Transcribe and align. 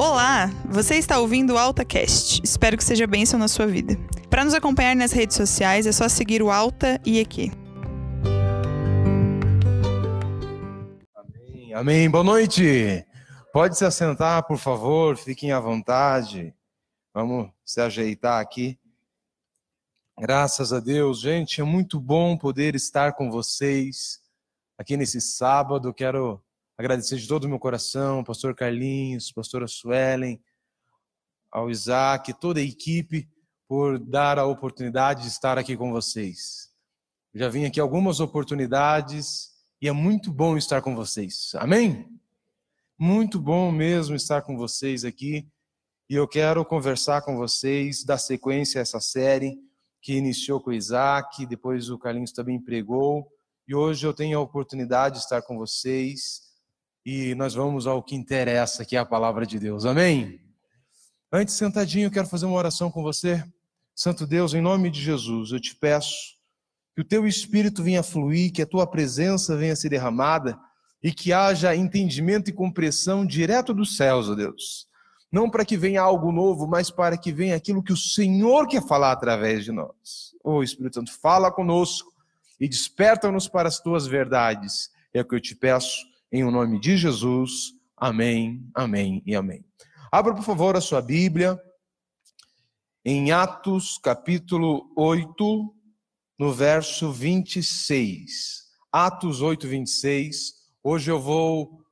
Olá, 0.00 0.46
você 0.64 0.94
está 0.94 1.18
ouvindo 1.18 1.54
o 1.54 1.58
AltaCast. 1.58 2.40
Espero 2.44 2.76
que 2.76 2.84
seja 2.84 3.04
bênção 3.04 3.36
na 3.36 3.48
sua 3.48 3.66
vida. 3.66 3.96
Para 4.30 4.44
nos 4.44 4.54
acompanhar 4.54 4.94
nas 4.94 5.10
redes 5.10 5.36
sociais 5.36 5.88
é 5.88 5.90
só 5.90 6.08
seguir 6.08 6.40
o 6.40 6.52
Alta 6.52 7.00
IEQ. 7.04 7.50
Amém, 11.16 11.74
amém. 11.74 12.08
Boa 12.08 12.22
noite. 12.22 13.04
Pode 13.52 13.76
se 13.76 13.84
assentar, 13.84 14.46
por 14.46 14.56
favor, 14.56 15.16
fiquem 15.16 15.50
à 15.50 15.58
vontade. 15.58 16.54
Vamos 17.12 17.50
se 17.64 17.80
ajeitar 17.80 18.40
aqui. 18.40 18.78
Graças 20.16 20.72
a 20.72 20.78
Deus, 20.78 21.20
gente, 21.20 21.60
é 21.60 21.64
muito 21.64 21.98
bom 21.98 22.38
poder 22.38 22.76
estar 22.76 23.14
com 23.14 23.32
vocês 23.32 24.20
aqui 24.78 24.96
nesse 24.96 25.20
sábado. 25.20 25.92
Quero 25.92 26.40
agradecer 26.78 27.16
de 27.16 27.26
todo 27.26 27.44
o 27.44 27.48
meu 27.48 27.58
coração, 27.58 28.22
pastor 28.22 28.54
Carlinhos, 28.54 29.32
pastora 29.32 29.66
Suelen, 29.66 30.40
ao 31.50 31.68
Isaac, 31.68 32.32
toda 32.34 32.60
a 32.60 32.62
equipe, 32.62 33.28
por 33.66 33.98
dar 33.98 34.38
a 34.38 34.46
oportunidade 34.46 35.22
de 35.22 35.28
estar 35.28 35.58
aqui 35.58 35.76
com 35.76 35.90
vocês. 35.90 36.70
já 37.34 37.48
vim 37.48 37.64
aqui 37.64 37.80
algumas 37.80 38.20
oportunidades 38.20 39.50
e 39.82 39.88
é 39.88 39.92
muito 39.92 40.32
bom 40.32 40.56
estar 40.56 40.80
com 40.80 40.94
vocês. 40.94 41.52
Amém? 41.56 42.08
Muito 42.96 43.40
bom 43.40 43.72
mesmo 43.72 44.14
estar 44.14 44.42
com 44.42 44.56
vocês 44.56 45.04
aqui. 45.04 45.48
E 46.08 46.14
eu 46.14 46.28
quero 46.28 46.64
conversar 46.64 47.22
com 47.22 47.36
vocês, 47.36 48.04
dar 48.04 48.18
sequência 48.18 48.80
a 48.80 48.82
essa 48.82 49.00
série 49.00 49.58
que 50.00 50.14
iniciou 50.14 50.60
com 50.60 50.70
o 50.70 50.74
Isaac, 50.74 51.44
depois 51.44 51.90
o 51.90 51.98
Carlinhos 51.98 52.32
também 52.32 52.60
pregou. 52.60 53.28
E 53.66 53.74
hoje 53.74 54.06
eu 54.06 54.14
tenho 54.14 54.38
a 54.38 54.40
oportunidade 54.40 55.16
de 55.16 55.22
estar 55.22 55.42
com 55.42 55.58
vocês 55.58 56.47
e 57.10 57.34
nós 57.34 57.54
vamos 57.54 57.86
ao 57.86 58.02
que 58.02 58.14
interessa, 58.14 58.84
que 58.84 58.94
é 58.94 58.98
a 58.98 59.06
palavra 59.06 59.46
de 59.46 59.58
Deus. 59.58 59.86
Amém? 59.86 60.38
Antes, 61.32 61.54
sentadinho, 61.54 62.08
eu 62.08 62.10
quero 62.10 62.28
fazer 62.28 62.44
uma 62.44 62.58
oração 62.58 62.90
com 62.90 63.02
você. 63.02 63.42
Santo 63.94 64.26
Deus, 64.26 64.52
em 64.52 64.60
nome 64.60 64.90
de 64.90 65.00
Jesus, 65.00 65.50
eu 65.50 65.58
te 65.58 65.74
peço 65.74 66.36
que 66.94 67.00
o 67.00 67.04
teu 67.04 67.26
espírito 67.26 67.82
venha 67.82 68.02
fluir, 68.02 68.52
que 68.52 68.60
a 68.60 68.66
tua 68.66 68.86
presença 68.86 69.56
venha 69.56 69.74
ser 69.74 69.88
derramada 69.88 70.58
e 71.02 71.10
que 71.10 71.32
haja 71.32 71.74
entendimento 71.74 72.50
e 72.50 72.52
compreensão 72.52 73.24
direto 73.24 73.72
dos 73.72 73.96
céus, 73.96 74.28
ó 74.28 74.34
Deus. 74.34 74.86
Não 75.32 75.48
para 75.48 75.64
que 75.64 75.78
venha 75.78 76.02
algo 76.02 76.30
novo, 76.30 76.66
mas 76.66 76.90
para 76.90 77.16
que 77.16 77.32
venha 77.32 77.56
aquilo 77.56 77.82
que 77.82 77.92
o 77.92 77.96
Senhor 77.96 78.68
quer 78.68 78.86
falar 78.86 79.12
através 79.12 79.64
de 79.64 79.72
nós. 79.72 80.34
Ô 80.44 80.56
oh, 80.56 80.62
Espírito 80.62 80.96
Santo, 80.96 81.18
fala 81.22 81.50
conosco 81.50 82.12
e 82.60 82.68
desperta-nos 82.68 83.48
para 83.48 83.66
as 83.66 83.80
tuas 83.80 84.06
verdades. 84.06 84.90
É 85.14 85.22
o 85.22 85.24
que 85.24 85.34
eu 85.34 85.40
te 85.40 85.56
peço 85.56 86.06
em 86.30 86.44
o 86.44 86.50
nome 86.50 86.78
de 86.78 86.96
Jesus. 86.96 87.72
Amém, 87.96 88.68
amém 88.74 89.22
e 89.26 89.34
amém. 89.34 89.64
Abra, 90.12 90.34
por 90.34 90.44
favor, 90.44 90.76
a 90.76 90.80
sua 90.80 91.02
Bíblia 91.02 91.58
em 93.04 93.32
Atos, 93.32 93.98
capítulo 93.98 94.92
8, 94.96 95.74
no 96.38 96.52
verso 96.52 97.10
26. 97.10 98.68
Atos 98.92 99.40
8, 99.40 99.66
26. 99.66 100.54
Hoje 100.82 101.10
eu 101.10 101.20
vou 101.20 101.82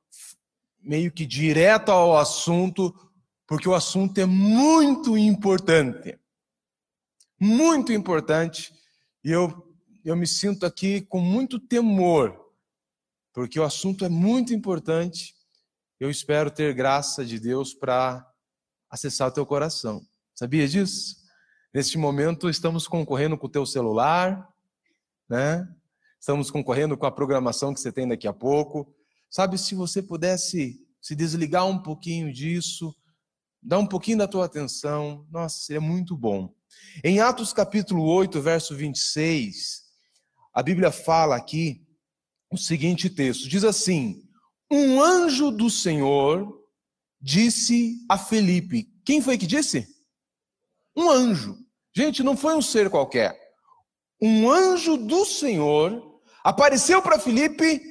meio 0.79 1.11
que 1.11 1.25
direto 1.25 1.89
ao 1.89 2.17
assunto, 2.17 2.93
porque 3.47 3.67
o 3.67 3.73
assunto 3.73 4.17
é 4.19 4.25
muito 4.25 5.17
importante. 5.17 6.17
Muito 7.39 7.91
importante. 7.91 8.73
E 9.23 9.31
eu, 9.31 9.75
eu 10.05 10.15
me 10.15 10.27
sinto 10.27 10.65
aqui 10.65 11.01
com 11.01 11.19
muito 11.19 11.59
temor 11.59 12.46
porque 13.37 13.59
o 13.59 13.63
assunto 13.63 14.03
é 14.03 14.09
muito 14.09 14.51
importante. 14.51 15.35
Eu 15.99 16.09
espero 16.09 16.49
ter 16.49 16.73
graça 16.73 17.23
de 17.23 17.39
Deus 17.39 17.71
para 17.71 18.27
acessar 18.89 19.27
o 19.27 19.31
teu 19.31 19.45
coração. 19.45 20.01
Sabia 20.33 20.67
disso? 20.67 21.17
Neste 21.71 21.99
momento 21.99 22.49
estamos 22.49 22.87
concorrendo 22.87 23.37
com 23.37 23.45
o 23.45 23.49
teu 23.51 23.63
celular, 23.63 24.51
né? 25.29 25.71
Estamos 26.19 26.49
concorrendo 26.49 26.97
com 26.97 27.05
a 27.05 27.11
programação 27.11 27.75
que 27.75 27.79
você 27.79 27.91
tem 27.91 28.07
daqui 28.07 28.27
a 28.27 28.33
pouco. 28.33 28.91
Sabe, 29.29 29.55
se 29.59 29.75
você 29.75 30.01
pudesse 30.01 30.83
se 30.99 31.15
desligar 31.15 31.67
um 31.67 31.77
pouquinho 31.77 32.33
disso, 32.33 32.91
dar 33.61 33.77
um 33.77 33.85
pouquinho 33.85 34.17
da 34.17 34.27
tua 34.27 34.45
atenção, 34.45 35.27
nossa, 35.29 35.59
seria 35.59 35.79
muito 35.79 36.17
bom. 36.17 36.51
Em 37.03 37.19
Atos 37.19 37.53
capítulo 37.53 38.03
8, 38.03 38.41
verso 38.41 38.75
26, 38.75 39.83
a 40.51 40.63
Bíblia 40.63 40.91
fala 40.91 41.35
aqui 41.35 41.86
o 42.51 42.57
seguinte 42.57 43.09
texto: 43.09 43.47
diz 43.47 43.63
assim: 43.63 44.23
Um 44.71 45.01
anjo 45.01 45.51
do 45.51 45.69
Senhor 45.69 46.47
disse 47.19 47.97
a 48.09 48.17
Felipe. 48.17 48.87
Quem 49.05 49.21
foi 49.21 49.37
que 49.37 49.47
disse? 49.47 49.87
Um 50.95 51.09
anjo. 51.09 51.57
Gente, 51.95 52.23
não 52.23 52.37
foi 52.37 52.55
um 52.55 52.61
ser 52.61 52.89
qualquer. 52.89 53.37
Um 54.21 54.49
anjo 54.49 54.97
do 54.97 55.25
Senhor 55.25 56.21
apareceu 56.43 57.01
para 57.01 57.19
Felipe 57.19 57.81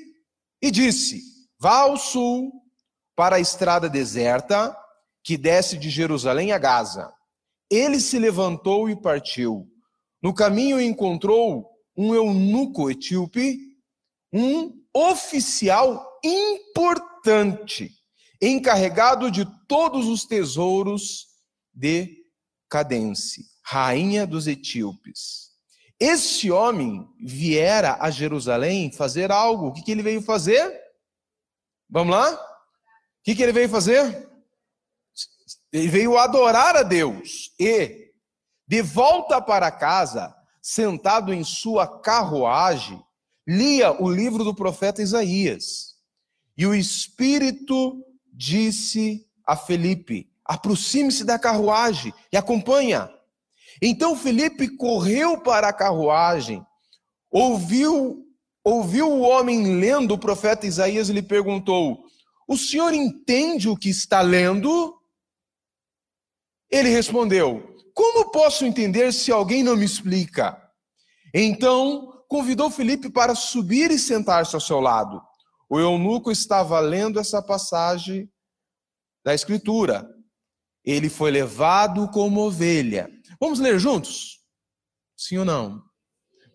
e 0.60 0.70
disse: 0.70 1.20
Vá 1.58 1.78
ao 1.80 1.96
sul 1.96 2.52
para 3.14 3.36
a 3.36 3.40
estrada 3.40 3.88
deserta 3.88 4.76
que 5.24 5.36
desce 5.36 5.76
de 5.76 5.90
Jerusalém 5.90 6.52
a 6.52 6.58
Gaza. 6.58 7.12
Ele 7.70 7.98
se 7.98 8.18
levantou 8.18 8.88
e 8.88 9.00
partiu. 9.00 9.66
No 10.22 10.32
caminho 10.32 10.80
encontrou 10.80 11.68
um 11.96 12.14
eunuco 12.14 12.90
etíope 12.90 13.58
um 14.36 14.84
oficial 14.92 16.20
importante, 16.22 17.90
encarregado 18.40 19.30
de 19.30 19.46
todos 19.66 20.06
os 20.06 20.24
tesouros 20.26 21.26
de 21.72 22.24
Cadence, 22.68 23.44
rainha 23.64 24.26
dos 24.26 24.46
etíopes. 24.46 25.46
Esse 25.98 26.50
homem 26.50 27.08
viera 27.18 27.96
a 28.00 28.10
Jerusalém 28.10 28.92
fazer 28.92 29.32
algo. 29.32 29.68
O 29.68 29.72
que, 29.72 29.82
que 29.82 29.90
ele 29.90 30.02
veio 30.02 30.20
fazer? 30.20 30.78
Vamos 31.88 32.14
lá? 32.14 32.32
O 32.34 32.38
que, 33.24 33.34
que 33.34 33.42
ele 33.42 33.52
veio 33.52 33.68
fazer? 33.68 34.28
Ele 35.72 35.88
veio 35.88 36.18
adorar 36.18 36.76
a 36.76 36.82
Deus 36.82 37.52
e, 37.58 38.12
de 38.68 38.82
volta 38.82 39.40
para 39.40 39.70
casa, 39.70 40.34
sentado 40.60 41.32
em 41.32 41.44
sua 41.44 42.00
carruagem, 42.00 43.02
lia 43.46 43.92
o 44.02 44.10
livro 44.10 44.42
do 44.42 44.54
profeta 44.54 45.00
Isaías. 45.00 45.94
E 46.56 46.66
o 46.66 46.74
Espírito 46.74 48.04
disse 48.32 49.26
a 49.46 49.56
Felipe: 49.56 50.28
aproxime-se 50.44 51.24
da 51.24 51.38
carruagem 51.38 52.12
e 52.32 52.36
acompanha. 52.36 53.10
Então 53.80 54.16
Felipe 54.16 54.68
correu 54.68 55.38
para 55.40 55.68
a 55.68 55.72
carruagem, 55.72 56.64
ouviu, 57.30 58.24
ouviu 58.64 59.10
o 59.10 59.20
homem 59.20 59.78
lendo 59.78 60.14
o 60.14 60.18
profeta 60.18 60.66
Isaías 60.66 61.08
e 61.08 61.12
lhe 61.12 61.22
perguntou: 61.22 62.04
O 62.48 62.56
senhor 62.56 62.94
entende 62.94 63.68
o 63.68 63.76
que 63.76 63.90
está 63.90 64.22
lendo? 64.22 64.94
Ele 66.70 66.88
respondeu: 66.88 67.76
Como 67.92 68.30
posso 68.30 68.64
entender 68.64 69.12
se 69.12 69.30
alguém 69.30 69.62
não 69.62 69.76
me 69.76 69.84
explica? 69.84 70.60
Então 71.34 72.15
convidou 72.28 72.70
Felipe 72.70 73.10
para 73.10 73.34
subir 73.34 73.90
e 73.90 73.98
sentar-se 73.98 74.54
ao 74.54 74.60
seu 74.60 74.80
lado. 74.80 75.22
O 75.68 75.78
eunuco 75.78 76.30
estava 76.30 76.78
lendo 76.80 77.18
essa 77.18 77.42
passagem 77.42 78.30
da 79.24 79.34
Escritura. 79.34 80.08
Ele 80.84 81.08
foi 81.08 81.30
levado 81.30 82.08
como 82.10 82.40
ovelha. 82.42 83.10
Vamos 83.40 83.58
ler 83.58 83.78
juntos? 83.78 84.40
Sim 85.16 85.38
ou 85.38 85.44
não? 85.44 85.82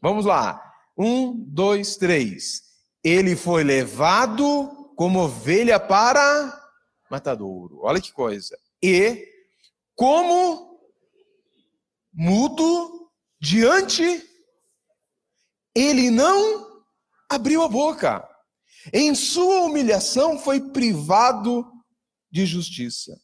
Vamos 0.01 0.25
lá. 0.25 0.61
Um, 0.97 1.33
dois, 1.33 1.97
três. 1.97 2.61
Ele 3.03 3.35
foi 3.35 3.63
levado 3.63 4.93
como 4.95 5.19
ovelha 5.19 5.79
para 5.79 6.57
matadouro. 7.09 7.79
Olha 7.81 7.99
que 7.99 8.13
coisa. 8.13 8.57
E 8.81 9.27
como 9.95 10.79
mudo 12.13 13.11
diante 13.39 14.30
ele 15.75 16.09
não 16.09 16.83
abriu 17.29 17.63
a 17.63 17.67
boca. 17.67 18.27
Em 18.93 19.13
sua 19.13 19.61
humilhação 19.61 20.39
foi 20.39 20.71
privado 20.71 21.65
de 22.31 22.45
justiça. 22.45 23.19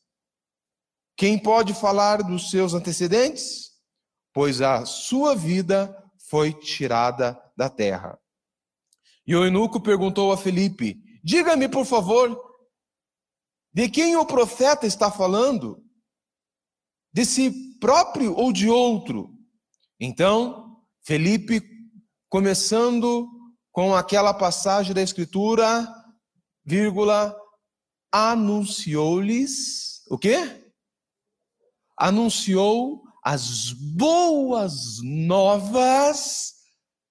Quem 1.16 1.38
pode 1.40 1.74
falar 1.74 2.22
dos 2.22 2.52
seus 2.52 2.74
antecedentes? 2.74 3.72
Pois 4.34 4.62
a 4.62 4.86
sua 4.86 5.36
vida 5.36 5.96
foi 6.30 6.54
tirada 6.54 7.42
da 7.58 7.70
terra. 7.70 8.20
E 9.26 9.36
o 9.36 9.44
eunuco 9.44 9.82
perguntou 9.82 10.32
a 10.32 10.38
Felipe: 10.38 11.02
Diga-me, 11.24 11.68
por 11.68 11.86
favor, 11.86 12.40
de 13.74 13.90
quem 13.90 14.16
o 14.16 14.26
profeta 14.26 14.86
está 14.86 15.12
falando? 15.12 15.84
De 17.12 17.26
si 17.26 17.78
próprio 17.80 18.36
ou 18.36 18.54
de 18.54 18.70
outro? 18.70 19.36
Então, 20.00 20.82
Felipe 21.04 21.77
começando 22.30 23.28
com 23.72 23.96
aquela 23.96 24.34
passagem 24.34 24.94
da 24.94 25.02
Escritura, 25.02 25.88
vírgula, 26.66 27.36
anunciou-lhes 28.12 30.02
o 30.10 30.18
quê? 30.18 30.64
Anunciou 31.98 33.04
as 33.24 33.72
boas 33.72 34.98
novas 35.04 36.54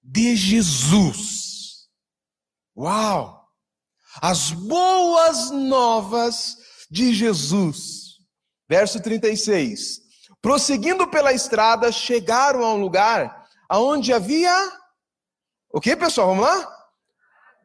de 0.03 0.35
Jesus. 0.35 1.87
Uau! 2.75 3.37
As 4.21 4.51
boas 4.51 5.51
novas 5.51 6.57
de 6.89 7.13
Jesus. 7.13 8.17
Verso 8.69 9.01
36. 9.01 9.99
Prosseguindo 10.41 11.07
pela 11.09 11.33
estrada, 11.33 11.91
chegaram 11.91 12.63
a 12.63 12.73
um 12.73 12.81
lugar 12.81 13.47
aonde 13.69 14.13
havia 14.13 14.71
o 15.77 15.79
que, 15.79 15.95
pessoal? 15.95 16.29
Vamos 16.29 16.43
lá? 16.43 16.75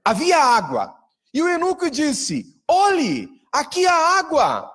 Havia 0.04 0.38
água. 0.38 0.94
E 1.32 1.40
o 1.40 1.48
eunuco 1.48 1.90
disse: 1.90 2.44
Olhe, 2.68 3.26
aqui 3.50 3.86
há 3.86 4.18
água. 4.18 4.70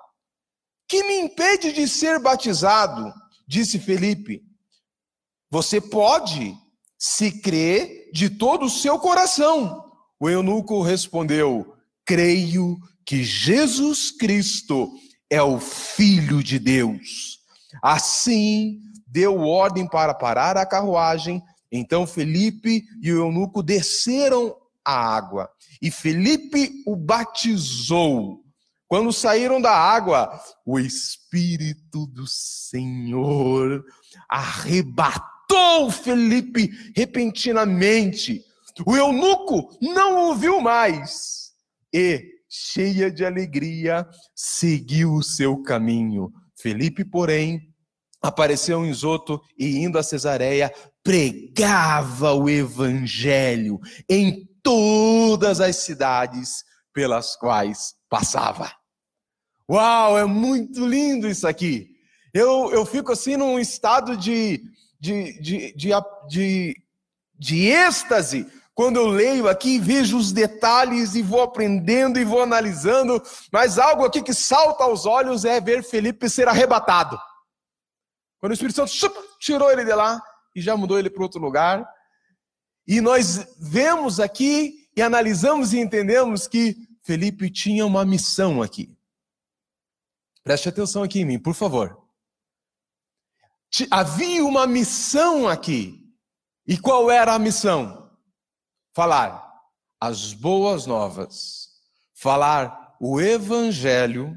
Que 0.87 1.03
me 1.03 1.19
impede 1.19 1.71
de 1.71 1.87
ser 1.87 2.17
batizado? 2.19 3.13
Disse 3.47 3.77
Felipe. 3.77 4.41
Você 5.51 5.79
pode, 5.79 6.55
se 6.97 7.39
crê 7.39 8.09
de 8.11 8.27
todo 8.29 8.65
o 8.65 8.69
seu 8.69 8.97
coração. 8.97 9.85
O 10.19 10.27
eunuco 10.27 10.81
respondeu: 10.81 11.75
Creio 12.05 12.75
que 13.05 13.23
Jesus 13.23 14.09
Cristo 14.09 14.91
é 15.29 15.43
o 15.43 15.59
Filho 15.59 16.41
de 16.41 16.57
Deus. 16.57 17.37
Assim, 17.83 18.81
deu 19.05 19.41
ordem 19.41 19.87
para 19.87 20.15
parar 20.15 20.57
a 20.57 20.65
carruagem. 20.65 21.39
Então 21.71 22.07
Felipe 22.07 22.83
e 23.01 23.11
o 23.11 23.25
eunuco 23.25 23.61
desceram 23.61 24.55
a 24.83 24.93
água 24.93 25.49
e 25.81 25.91
Felipe 25.91 26.83
o 26.85 26.95
batizou. 26.95 28.43
Quando 28.87 29.11
saíram 29.11 29.61
da 29.61 29.73
água, 29.75 30.39
o 30.65 30.79
Espírito 30.79 32.07
do 32.07 32.25
Senhor 32.25 33.83
arrebatou 34.29 35.91
Felipe 35.91 36.69
repentinamente. 36.95 38.43
O 38.85 38.95
eunuco 38.95 39.77
não 39.81 40.29
o 40.29 40.35
viu 40.35 40.61
mais 40.61 41.51
e, 41.93 42.23
cheia 42.49 43.11
de 43.11 43.25
alegria, 43.25 44.07
seguiu 44.33 45.13
o 45.13 45.23
seu 45.23 45.61
caminho. 45.63 46.31
Felipe, 46.55 47.03
porém, 47.03 47.66
apareceu 48.21 48.85
em 48.85 48.93
Zoto 48.93 49.41
e 49.57 49.77
indo 49.77 49.97
a 49.97 50.03
Cesareia, 50.03 50.73
pregava 51.03 52.33
o 52.33 52.49
evangelho 52.49 53.79
em 54.09 54.47
todas 54.61 55.61
as 55.61 55.77
cidades 55.77 56.63
pelas 56.93 57.35
quais 57.35 57.93
passava. 58.09 58.71
Uau, 59.69 60.17
é 60.17 60.25
muito 60.25 60.85
lindo 60.85 61.27
isso 61.27 61.47
aqui. 61.47 61.87
Eu, 62.33 62.71
eu 62.71 62.85
fico 62.85 63.11
assim 63.11 63.37
num 63.37 63.59
estado 63.59 64.15
de, 64.17 64.61
de, 64.99 65.39
de, 65.41 65.73
de, 65.75 65.91
de, 66.29 66.75
de 67.37 67.65
êxtase 67.67 68.45
quando 68.77 68.97
eu 68.97 69.07
leio 69.07 69.47
aqui, 69.47 69.79
vejo 69.79 70.17
os 70.17 70.31
detalhes 70.31 71.15
e 71.15 71.23
vou 71.23 71.41
aprendendo 71.41 72.19
e 72.19 72.23
vou 72.23 72.43
analisando, 72.43 73.19
mas 73.51 73.79
algo 73.79 74.05
aqui 74.05 74.21
que 74.21 74.35
salta 74.35 74.83
aos 74.83 75.07
olhos 75.07 75.45
é 75.45 75.59
ver 75.59 75.83
Felipe 75.83 76.29
ser 76.29 76.47
arrebatado. 76.47 77.17
Quando 78.39 78.51
o 78.51 78.53
Espírito 78.53 78.87
Santo 78.87 79.13
tirou 79.39 79.71
ele 79.71 79.83
de 79.83 79.93
lá 79.93 80.21
e 80.55 80.61
já 80.61 80.75
mudou 80.75 80.99
ele 80.99 81.09
para 81.09 81.23
outro 81.23 81.41
lugar. 81.41 81.87
E 82.87 83.01
nós 83.01 83.47
vemos 83.59 84.19
aqui 84.19 84.89
e 84.95 85.01
analisamos 85.01 85.73
e 85.73 85.79
entendemos 85.79 86.47
que 86.47 86.75
Felipe 87.03 87.49
tinha 87.49 87.85
uma 87.85 88.05
missão 88.05 88.61
aqui. 88.61 88.95
Preste 90.43 90.69
atenção 90.69 91.03
aqui 91.03 91.19
em 91.19 91.25
mim, 91.25 91.39
por 91.39 91.53
favor. 91.53 92.01
Havia 93.91 94.45
uma 94.45 94.65
missão 94.65 95.47
aqui. 95.47 96.03
E 96.65 96.77
qual 96.77 97.11
era 97.11 97.33
a 97.33 97.39
missão? 97.39 98.11
Falar 98.93 99.47
as 99.99 100.33
boas 100.33 100.85
novas, 100.85 101.69
falar 102.13 102.95
o 102.99 103.19
evangelho 103.21 104.35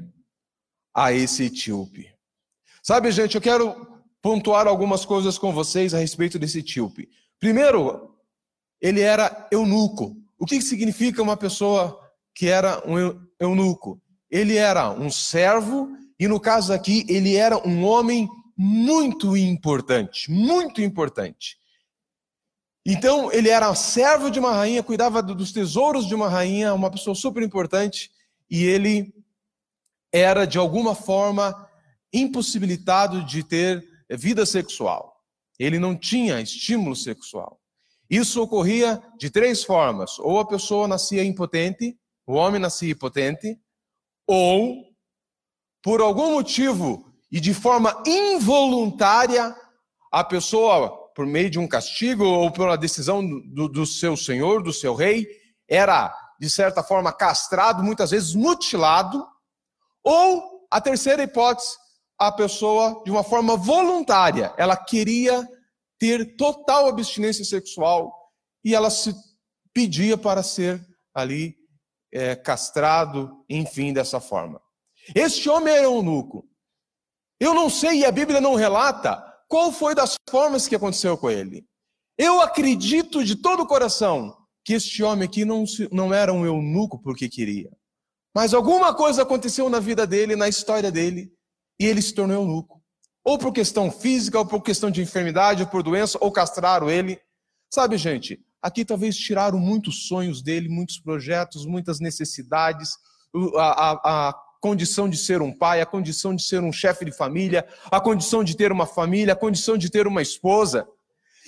a 0.93 1.11
esse 1.11 1.43
etíope. 1.43 2.13
Sabe, 2.83 3.11
gente, 3.11 3.35
eu 3.35 3.41
quero 3.41 3.90
pontuar 4.21 4.67
algumas 4.67 5.03
coisas 5.05 5.37
com 5.37 5.51
vocês 5.51 5.93
a 5.93 5.97
respeito 5.97 6.37
desse 6.37 6.59
etíope. 6.59 7.09
Primeiro, 7.39 8.15
ele 8.79 9.01
era 9.01 9.47
eunuco. 9.51 10.15
O 10.37 10.45
que 10.45 10.61
significa 10.61 11.21
uma 11.21 11.35
pessoa 11.35 11.99
que 12.33 12.47
era 12.47 12.83
um 12.87 12.97
eunuco? 13.39 14.01
Ele 14.29 14.57
era 14.57 14.91
um 14.91 15.09
servo 15.09 15.89
e, 16.19 16.27
no 16.27 16.39
caso 16.39 16.71
aqui, 16.71 17.05
ele 17.09 17.35
era 17.35 17.57
um 17.67 17.83
homem 17.83 18.29
muito 18.55 19.35
importante, 19.35 20.29
muito 20.29 20.81
importante. 20.81 21.57
Então, 22.85 23.31
ele 23.31 23.49
era 23.49 23.73
servo 23.75 24.29
de 24.29 24.39
uma 24.39 24.53
rainha, 24.53 24.83
cuidava 24.83 25.21
dos 25.21 25.51
tesouros 25.51 26.07
de 26.07 26.15
uma 26.15 26.29
rainha, 26.29 26.73
uma 26.73 26.89
pessoa 26.89 27.15
super 27.15 27.43
importante, 27.43 28.11
e 28.49 28.63
ele 28.63 29.13
era, 30.11 30.45
de 30.45 30.57
alguma 30.57 30.95
forma, 30.95 31.67
impossibilitado 32.11 33.23
de 33.23 33.43
ter 33.43 33.90
vida 34.17 34.45
sexual. 34.45 35.15
Ele 35.59 35.79
não 35.79 35.95
tinha 35.95 36.41
estímulo 36.41 36.95
sexual. 36.95 37.59
Isso 38.09 38.41
ocorria 38.41 39.01
de 39.17 39.29
três 39.29 39.63
formas: 39.63 40.19
ou 40.19 40.39
a 40.39 40.47
pessoa 40.47 40.87
nascia 40.87 41.23
impotente, 41.23 41.97
o 42.25 42.33
homem 42.33 42.59
nascia 42.59 42.91
impotente, 42.91 43.57
ou 44.27 44.91
por 45.83 46.01
algum 46.01 46.33
motivo 46.33 47.05
e 47.31 47.39
de 47.39 47.53
forma 47.53 48.03
involuntária, 48.05 49.55
a 50.11 50.23
pessoa, 50.23 51.09
por 51.15 51.25
meio 51.25 51.49
de 51.49 51.57
um 51.57 51.67
castigo 51.67 52.25
ou 52.25 52.51
pela 52.51 52.75
decisão 52.75 53.25
do, 53.25 53.69
do 53.69 53.85
seu 53.85 54.17
senhor, 54.17 54.61
do 54.61 54.73
seu 54.73 54.93
rei, 54.93 55.25
era, 55.67 56.13
de 56.39 56.49
certa 56.49 56.83
forma, 56.83 57.13
castrado, 57.13 57.81
muitas 57.81 58.11
vezes 58.11 58.35
mutilado, 58.35 59.25
ou 60.03 60.67
a 60.69 60.81
terceira 60.81 61.23
hipótese, 61.23 61.77
a 62.21 62.31
pessoa 62.31 63.01
de 63.03 63.09
uma 63.09 63.23
forma 63.23 63.57
voluntária. 63.57 64.53
Ela 64.55 64.77
queria 64.77 65.47
ter 65.97 66.35
total 66.35 66.87
abstinência 66.87 67.43
sexual 67.43 68.31
e 68.63 68.75
ela 68.75 68.91
se 68.91 69.11
pedia 69.73 70.15
para 70.15 70.43
ser 70.43 70.79
ali 71.15 71.55
é, 72.13 72.35
castrado, 72.35 73.43
enfim, 73.49 73.91
dessa 73.91 74.19
forma. 74.19 74.61
Este 75.15 75.49
homem 75.49 75.73
era 75.73 75.85
eunuco. 75.85 76.47
Eu 77.39 77.55
não 77.55 77.71
sei, 77.71 78.01
e 78.01 78.05
a 78.05 78.11
Bíblia 78.11 78.39
não 78.39 78.53
relata 78.53 79.19
qual 79.47 79.71
foi 79.71 79.95
das 79.95 80.13
formas 80.29 80.67
que 80.67 80.75
aconteceu 80.75 81.17
com 81.17 81.31
ele. 81.31 81.65
Eu 82.15 82.39
acredito 82.39 83.23
de 83.23 83.35
todo 83.35 83.63
o 83.63 83.67
coração 83.67 84.37
que 84.63 84.73
este 84.73 85.01
homem 85.01 85.27
aqui 85.27 85.43
não, 85.43 85.63
não 85.91 86.13
era 86.13 86.31
um 86.31 86.45
eunuco 86.45 87.01
porque 87.01 87.27
queria. 87.27 87.71
Mas 88.35 88.53
alguma 88.53 88.93
coisa 88.93 89.23
aconteceu 89.23 89.67
na 89.71 89.79
vida 89.79 90.05
dele, 90.05 90.35
na 90.35 90.47
história 90.47 90.91
dele, 90.91 91.33
e 91.81 91.85
ele 91.87 91.99
se 91.99 92.13
tornou 92.13 92.43
eunuco. 92.43 92.79
Ou 93.25 93.39
por 93.39 93.51
questão 93.51 93.89
física, 93.91 94.37
ou 94.37 94.45
por 94.45 94.61
questão 94.61 94.91
de 94.91 95.01
enfermidade, 95.01 95.63
ou 95.63 95.67
por 95.67 95.81
doença, 95.81 96.15
ou 96.21 96.31
castraram 96.31 96.91
ele. 96.91 97.19
Sabe, 97.73 97.97
gente, 97.97 98.39
aqui 98.61 98.85
talvez 98.85 99.17
tiraram 99.17 99.57
muitos 99.57 100.07
sonhos 100.07 100.43
dele, 100.43 100.69
muitos 100.69 100.99
projetos, 100.99 101.65
muitas 101.65 101.99
necessidades, 101.99 102.91
a, 103.57 103.61
a, 103.61 104.29
a 104.29 104.33
condição 104.61 105.09
de 105.09 105.17
ser 105.17 105.41
um 105.41 105.51
pai, 105.51 105.81
a 105.81 105.85
condição 105.85 106.35
de 106.35 106.43
ser 106.43 106.61
um 106.61 106.71
chefe 106.71 107.03
de 107.03 107.11
família, 107.11 107.67
a 107.89 107.99
condição 107.99 108.43
de 108.43 108.55
ter 108.55 108.71
uma 108.71 108.85
família, 108.85 109.33
a 109.33 109.37
condição 109.37 109.75
de 109.75 109.89
ter 109.89 110.05
uma 110.05 110.21
esposa. 110.21 110.87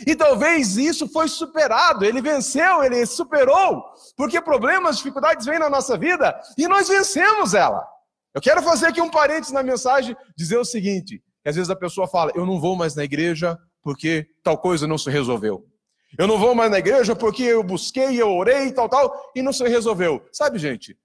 E 0.07 0.15
talvez 0.15 0.77
isso 0.77 1.07
foi 1.07 1.27
superado, 1.27 2.03
ele 2.03 2.23
venceu, 2.23 2.83
ele 2.83 3.05
superou, 3.05 3.83
porque 4.17 4.41
problemas, 4.41 4.97
dificuldades 4.97 5.45
vêm 5.45 5.59
na 5.59 5.69
nossa 5.69 5.95
vida 5.95 6.35
e 6.57 6.67
nós 6.67 6.87
vencemos 6.87 7.53
ela. 7.53 7.92
Eu 8.33 8.41
quero 8.41 8.61
fazer 8.63 8.87
aqui 8.87 9.01
um 9.01 9.11
parênteses 9.11 9.51
na 9.51 9.61
mensagem, 9.61 10.15
dizer 10.35 10.57
o 10.57 10.65
seguinte: 10.65 11.23
que 11.41 11.49
às 11.49 11.55
vezes 11.55 11.69
a 11.69 11.75
pessoa 11.75 12.07
fala, 12.07 12.31
eu 12.35 12.45
não 12.45 12.59
vou 12.59 12.75
mais 12.75 12.95
na 12.95 13.03
igreja 13.03 13.59
porque 13.81 14.27
tal 14.41 14.57
coisa 14.57 14.87
não 14.87 14.97
se 14.97 15.09
resolveu. 15.09 15.69
Eu 16.17 16.27
não 16.27 16.37
vou 16.37 16.55
mais 16.55 16.71
na 16.71 16.79
igreja 16.79 17.15
porque 17.15 17.43
eu 17.43 17.63
busquei, 17.63 18.21
eu 18.21 18.31
orei, 18.31 18.71
tal, 18.71 18.87
tal, 18.87 19.31
e 19.35 19.41
não 19.41 19.51
se 19.51 19.67
resolveu. 19.67 20.25
Sabe, 20.31 20.57
gente, 20.57 20.97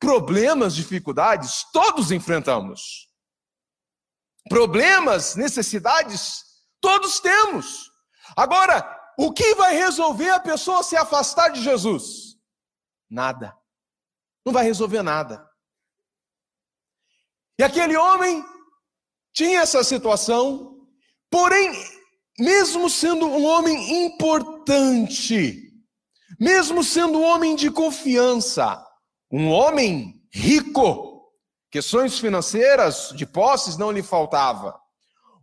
problemas, 0.00 0.74
dificuldades, 0.74 1.64
todos 1.72 2.10
enfrentamos. 2.10 3.10
Problemas, 4.48 5.34
necessidades, 5.34 6.44
todos 6.80 7.20
temos. 7.20 7.90
Agora, 8.36 8.96
o 9.18 9.32
que 9.32 9.54
vai 9.56 9.74
resolver 9.76 10.30
a 10.30 10.40
pessoa 10.40 10.82
se 10.82 10.96
afastar 10.96 11.48
de 11.48 11.62
Jesus? 11.62 12.36
Nada. 13.10 13.56
Não 14.44 14.52
vai 14.52 14.64
resolver 14.64 15.02
nada. 15.02 15.44
E 17.58 17.62
aquele 17.62 17.96
homem 17.96 18.44
tinha 19.34 19.60
essa 19.60 19.82
situação, 19.82 20.76
porém, 21.30 21.72
mesmo 22.38 22.88
sendo 22.88 23.26
um 23.26 23.44
homem 23.44 24.04
importante, 24.06 25.62
mesmo 26.38 26.84
sendo 26.84 27.18
um 27.18 27.24
homem 27.24 27.56
de 27.56 27.70
confiança, 27.70 28.84
um 29.30 29.48
homem 29.48 30.20
rico, 30.32 31.16
Questões 31.76 32.18
financeiras, 32.18 33.12
de 33.14 33.26
posses, 33.26 33.76
não 33.76 33.90
lhe 33.90 34.02
faltava. 34.02 34.80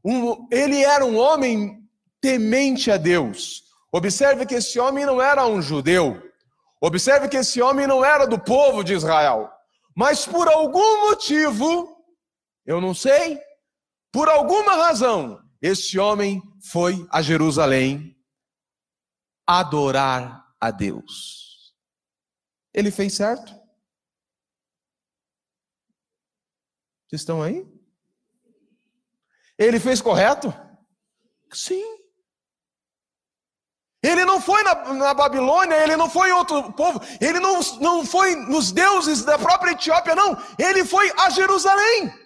Um, 0.03 0.48
ele 0.51 0.84
era 0.84 1.05
um 1.05 1.15
homem 1.15 1.77
temente 2.20 2.89
a 2.89 2.98
Deus. 2.98 3.62
Observe 3.91 4.43
que 4.46 4.55
esse 4.55 4.79
homem 4.79 5.05
não 5.05 5.22
era 5.22 5.46
um 5.46 5.62
judeu. 5.62 6.20
Observe 6.82 7.27
que 7.27 7.38
esse 7.38 7.62
homem 7.62 7.86
não 7.86 8.03
era 8.03 8.25
do 8.25 8.39
povo 8.39 8.84
de 8.84 8.93
Israel. 8.93 9.48
Mas 9.96 10.25
por 10.25 10.48
algum 10.48 11.08
motivo, 11.08 11.92
eu 12.65 12.79
não 12.79 12.93
sei, 12.93 13.41
por 14.12 14.29
alguma 14.29 14.75
razão, 14.75 15.43
esse 15.62 15.98
homem 16.00 16.41
foi 16.62 17.08
a 17.10 17.22
Jerusalém 17.22 18.15
adorar 19.46 20.53
a 20.60 20.72
Deus. 20.72 21.74
Ele 22.74 22.91
fez 22.91 23.15
certo? 23.15 23.51
Vocês 27.08 27.22
estão 27.22 27.41
aí? 27.41 27.67
Ele 29.58 29.79
fez 29.79 30.01
correto? 30.01 30.53
Sim. 31.51 31.84
Ele 34.01 34.25
não 34.25 34.41
foi 34.41 34.63
na, 34.63 34.93
na, 34.93 35.13
Babilônia, 35.13 35.82
ele 35.82 35.96
não 35.96 36.10
foi 36.10 36.29
em 36.29 36.34
outro 36.34 36.74
povo, 36.74 37.00
ele 37.22 37.39
não, 37.39 37.62
não 37.79 38.05
foi 38.05 38.36
nos 38.36 38.72
deuses 38.72 39.24
da 39.24 39.39
própria 39.39 39.72
Etiópia, 39.72 40.13
não. 40.13 40.36
Ele 40.60 40.84
foi 40.84 41.10
a 41.17 41.29
Jerusalém 41.29 42.23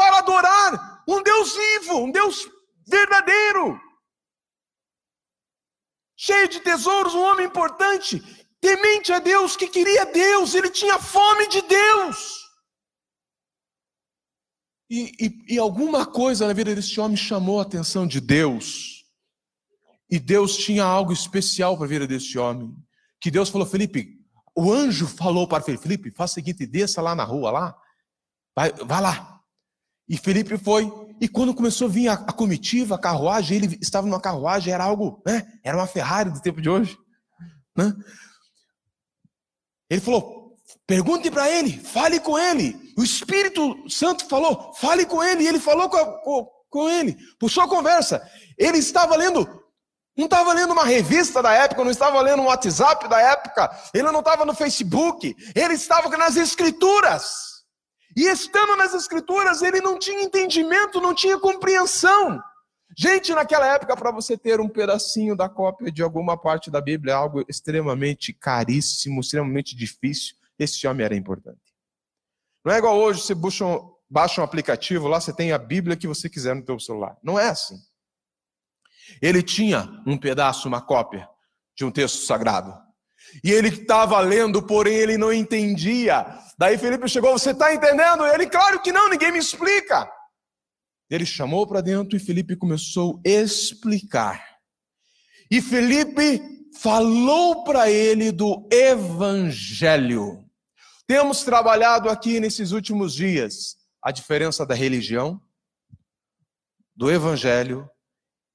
para 0.00 0.20
adorar 0.20 1.04
um 1.06 1.22
Deus 1.22 1.54
vivo, 1.54 1.98
um 1.98 2.10
Deus 2.10 2.48
verdadeiro, 2.86 3.78
cheio 6.16 6.48
de 6.48 6.58
tesouros, 6.60 7.14
um 7.14 7.20
homem 7.20 7.46
importante, 7.46 8.18
temente 8.62 9.12
a 9.12 9.18
Deus, 9.18 9.56
que 9.56 9.68
queria 9.68 10.06
Deus, 10.06 10.54
ele 10.54 10.70
tinha 10.70 10.98
fome 10.98 11.46
de 11.48 11.60
Deus. 11.60 12.40
E, 14.88 15.12
e, 15.20 15.54
e 15.54 15.58
alguma 15.58 16.06
coisa 16.06 16.46
na 16.46 16.54
vida 16.54 16.74
desse 16.74 16.98
homem 16.98 17.16
chamou 17.16 17.58
a 17.58 17.62
atenção 17.62 18.06
de 18.06 18.22
Deus. 18.22 19.04
E 20.10 20.18
Deus 20.18 20.56
tinha 20.56 20.82
algo 20.82 21.12
especial 21.12 21.76
para 21.76 21.84
a 21.84 21.88
vida 21.88 22.06
desse 22.06 22.38
homem. 22.38 22.74
Que 23.20 23.30
Deus 23.30 23.50
falou, 23.50 23.66
Felipe, 23.66 24.18
o 24.56 24.72
anjo 24.72 25.06
falou 25.06 25.46
para 25.46 25.62
Felipe, 25.62 25.82
Felipe, 25.82 26.10
faz 26.10 26.30
o 26.30 26.34
seguinte, 26.34 26.66
desça 26.66 27.02
lá 27.02 27.14
na 27.14 27.22
rua 27.22 27.50
lá, 27.50 27.78
vai, 28.56 28.72
vai 28.72 29.02
lá, 29.02 29.39
e 30.10 30.16
Felipe 30.16 30.58
foi, 30.58 30.92
e 31.20 31.28
quando 31.28 31.54
começou 31.54 31.86
a 31.86 31.90
vir 31.90 32.08
a, 32.08 32.14
a, 32.14 32.32
comitiva, 32.32 32.96
a 32.96 32.98
carruagem, 32.98 33.58
ele 33.58 33.78
estava 33.80 34.08
numa 34.08 34.20
carruagem, 34.20 34.74
era 34.74 34.82
algo, 34.82 35.22
né? 35.24 35.46
Era 35.62 35.76
uma 35.76 35.86
Ferrari 35.86 36.32
do 36.32 36.42
tempo 36.42 36.60
de 36.60 36.68
hoje, 36.68 36.98
né? 37.76 37.94
Ele 39.88 40.00
falou: 40.00 40.56
pergunte 40.84 41.30
para 41.30 41.48
ele, 41.48 41.78
fale 41.78 42.18
com 42.18 42.36
ele. 42.36 42.92
O 42.98 43.04
Espírito 43.04 43.88
Santo 43.88 44.26
falou: 44.26 44.74
fale 44.74 45.06
com 45.06 45.22
ele. 45.22 45.44
E 45.44 45.46
ele 45.46 45.60
falou 45.60 45.88
com, 45.88 45.96
a, 45.96 46.20
com, 46.22 46.48
com 46.68 46.90
ele, 46.90 47.16
puxou 47.38 47.62
a 47.62 47.68
conversa. 47.68 48.20
Ele 48.58 48.78
estava 48.78 49.14
lendo, 49.14 49.46
não 50.16 50.24
estava 50.24 50.52
lendo 50.52 50.72
uma 50.72 50.84
revista 50.84 51.40
da 51.40 51.52
época, 51.52 51.84
não 51.84 51.90
estava 51.92 52.20
lendo 52.20 52.42
um 52.42 52.46
WhatsApp 52.46 53.08
da 53.08 53.20
época, 53.20 53.70
ele 53.94 54.10
não 54.10 54.18
estava 54.18 54.44
no 54.44 54.54
Facebook, 54.54 55.36
ele 55.54 55.74
estava 55.74 56.08
nas 56.16 56.36
Escrituras. 56.36 57.49
E 58.16 58.26
estando 58.26 58.76
nas 58.76 58.94
Escrituras, 58.94 59.62
ele 59.62 59.80
não 59.80 59.98
tinha 59.98 60.22
entendimento, 60.22 61.00
não 61.00 61.14
tinha 61.14 61.38
compreensão. 61.38 62.42
Gente, 62.96 63.32
naquela 63.32 63.66
época, 63.66 63.96
para 63.96 64.10
você 64.10 64.36
ter 64.36 64.60
um 64.60 64.68
pedacinho 64.68 65.36
da 65.36 65.48
cópia 65.48 65.92
de 65.92 66.02
alguma 66.02 66.36
parte 66.36 66.70
da 66.70 66.80
Bíblia, 66.80 67.12
é 67.12 67.16
algo 67.16 67.44
extremamente 67.48 68.32
caríssimo, 68.32 69.20
extremamente 69.20 69.76
difícil. 69.76 70.34
Esse 70.58 70.86
homem 70.86 71.04
era 71.04 71.14
importante. 71.14 71.60
Não 72.64 72.72
é 72.72 72.78
igual 72.78 72.98
hoje, 72.98 73.22
você 73.22 73.34
baixa 73.34 73.64
um, 73.64 73.94
baixa 74.08 74.40
um 74.40 74.44
aplicativo, 74.44 75.06
lá 75.06 75.20
você 75.20 75.32
tem 75.32 75.52
a 75.52 75.58
Bíblia 75.58 75.96
que 75.96 76.08
você 76.08 76.28
quiser 76.28 76.54
no 76.54 76.64
seu 76.66 76.80
celular. 76.80 77.16
Não 77.22 77.38
é 77.38 77.48
assim. 77.48 77.78
Ele 79.22 79.42
tinha 79.42 80.02
um 80.06 80.18
pedaço, 80.18 80.68
uma 80.68 80.80
cópia 80.80 81.28
de 81.76 81.84
um 81.84 81.90
texto 81.90 82.24
sagrado. 82.24 82.76
E 83.42 83.50
ele 83.50 83.68
estava 83.68 84.20
lendo, 84.20 84.62
porém 84.62 84.94
ele 84.94 85.16
não 85.16 85.32
entendia. 85.32 86.26
Daí 86.58 86.76
Felipe 86.76 87.08
chegou, 87.08 87.32
você 87.32 87.50
está 87.50 87.72
entendendo? 87.74 88.26
Ele, 88.26 88.46
claro 88.46 88.80
que 88.80 88.92
não, 88.92 89.08
ninguém 89.08 89.32
me 89.32 89.38
explica. 89.38 90.10
Ele 91.08 91.26
chamou 91.26 91.66
para 91.66 91.80
dentro 91.80 92.16
e 92.16 92.20
Felipe 92.20 92.56
começou 92.56 93.20
a 93.26 93.28
explicar. 93.28 94.44
E 95.50 95.60
Felipe 95.60 96.40
falou 96.78 97.64
para 97.64 97.90
ele 97.90 98.30
do 98.30 98.68
evangelho. 98.70 100.44
Temos 101.06 101.42
trabalhado 101.42 102.08
aqui 102.08 102.38
nesses 102.38 102.70
últimos 102.70 103.14
dias 103.14 103.76
a 104.02 104.12
diferença 104.12 104.64
da 104.64 104.74
religião, 104.74 105.40
do 106.94 107.10
evangelho 107.10 107.88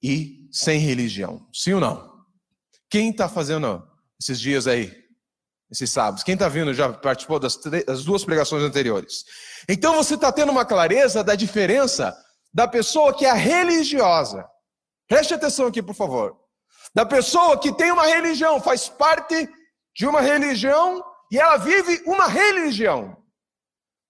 e 0.01 0.47
sem 0.51 0.79
religião. 0.79 1.47
Sim 1.53 1.73
ou 1.73 1.81
não? 1.81 2.25
Quem 2.89 3.09
está 3.09 3.27
fazendo 3.27 3.85
esses 4.19 4.39
dias 4.39 4.67
aí, 4.67 4.93
esses 5.71 5.91
sábados. 5.91 6.23
Quem 6.23 6.33
está 6.33 6.47
vindo 6.47 6.73
já 6.73 6.91
participou 6.91 7.39
das, 7.39 7.57
das 7.57 8.03
duas 8.03 8.23
pregações 8.23 8.63
anteriores. 8.63 9.25
Então 9.67 9.95
você 9.95 10.15
está 10.15 10.31
tendo 10.31 10.51
uma 10.51 10.65
clareza 10.65 11.23
da 11.23 11.35
diferença 11.35 12.15
da 12.53 12.67
pessoa 12.67 13.13
que 13.13 13.25
é 13.25 13.33
religiosa. 13.33 14.45
Preste 15.07 15.33
atenção 15.33 15.67
aqui, 15.67 15.83
por 15.83 15.93
favor. 15.93 16.37
Da 16.93 17.05
pessoa 17.05 17.59
que 17.59 17.73
tem 17.73 17.91
uma 17.91 18.05
religião, 18.05 18.61
faz 18.61 18.87
parte 18.87 19.49
de 19.95 20.07
uma 20.07 20.21
religião 20.21 21.03
e 21.31 21.37
ela 21.37 21.57
vive 21.57 22.01
uma 22.05 22.27
religião. 22.27 23.17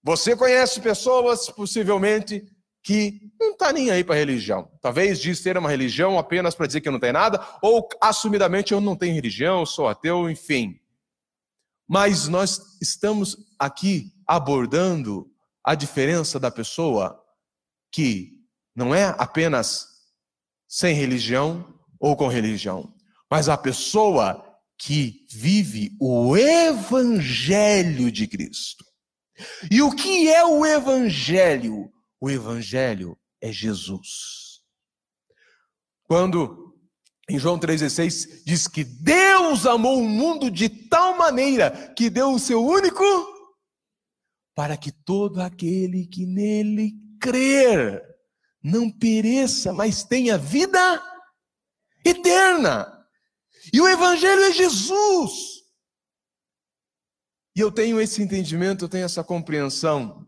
Você 0.04 0.36
conhece 0.36 0.80
pessoas, 0.82 1.50
possivelmente, 1.50 2.46
que 2.86 3.20
não 3.40 3.54
está 3.54 3.74
nem 3.74 3.90
aí 3.90 4.04
para 4.04 4.14
religião. 4.14 4.70
Talvez 4.80 5.20
diz 5.20 5.42
ter 5.42 5.58
uma 5.58 5.72
religião 5.72 6.20
apenas 6.20 6.54
para 6.54 6.68
dizer 6.68 6.82
que 6.82 6.92
não 6.92 7.00
tem 7.00 7.12
nada, 7.12 7.44
ou 7.60 7.90
assumidamente 8.00 8.74
eu 8.74 8.80
não 8.80 8.96
tenho 8.96 9.16
religião, 9.16 9.66
sou 9.66 9.88
ateu, 9.88 10.30
enfim. 10.30 10.80
Mas 11.90 12.28
nós 12.28 12.78
estamos 12.80 13.38
aqui 13.58 14.14
abordando 14.28 15.28
a 15.64 15.74
diferença 15.74 16.40
da 16.40 16.52
pessoa 16.52 17.20
que 17.92 18.34
não 18.76 18.94
é 18.94 19.16
apenas 19.18 19.88
sem 20.68 20.94
religião 20.94 21.74
ou 22.00 22.16
com 22.16 22.28
religião, 22.28 22.94
mas 23.32 23.50
a 23.50 23.58
pessoa 23.58 24.46
que 24.78 25.26
vive 25.32 25.98
o 26.00 26.38
evangelho 26.38 28.12
de 28.12 28.28
Cristo. 28.28 28.86
E 29.72 29.82
o 29.82 29.90
que 29.90 30.32
é 30.32 30.46
o 30.46 30.64
evangelho? 30.64 31.92
O 32.26 32.30
Evangelho 32.32 33.16
é 33.40 33.52
Jesus. 33.52 34.60
Quando 36.06 36.76
em 37.30 37.38
João 37.38 37.60
3,16 37.60 38.42
diz 38.44 38.68
que 38.68 38.84
Deus 38.84 39.68
amou 39.68 40.00
o 40.00 40.10
mundo 40.10 40.50
de 40.50 40.68
tal 40.68 41.16
maneira 41.16 41.94
que 41.94 42.10
deu 42.10 42.32
o 42.32 42.40
seu 42.40 42.66
único 42.66 43.04
para 44.56 44.76
que 44.76 44.92
todo 44.92 45.40
aquele 45.40 46.08
que 46.08 46.26
nele 46.26 46.94
crer 47.22 48.04
não 48.64 48.90
pereça, 48.90 49.72
mas 49.72 50.04
tenha 50.04 50.36
vida 50.36 50.80
eterna. 52.04 53.08
E 53.72 53.80
o 53.80 53.88
Evangelho 53.88 54.42
é 54.46 54.52
Jesus. 54.52 55.64
E 57.56 57.60
eu 57.60 57.72
tenho 57.72 58.02
esse 58.02 58.20
entendimento, 58.24 58.86
eu 58.86 58.90
tenho 58.90 59.06
essa 59.06 59.24
compreensão 59.24 60.25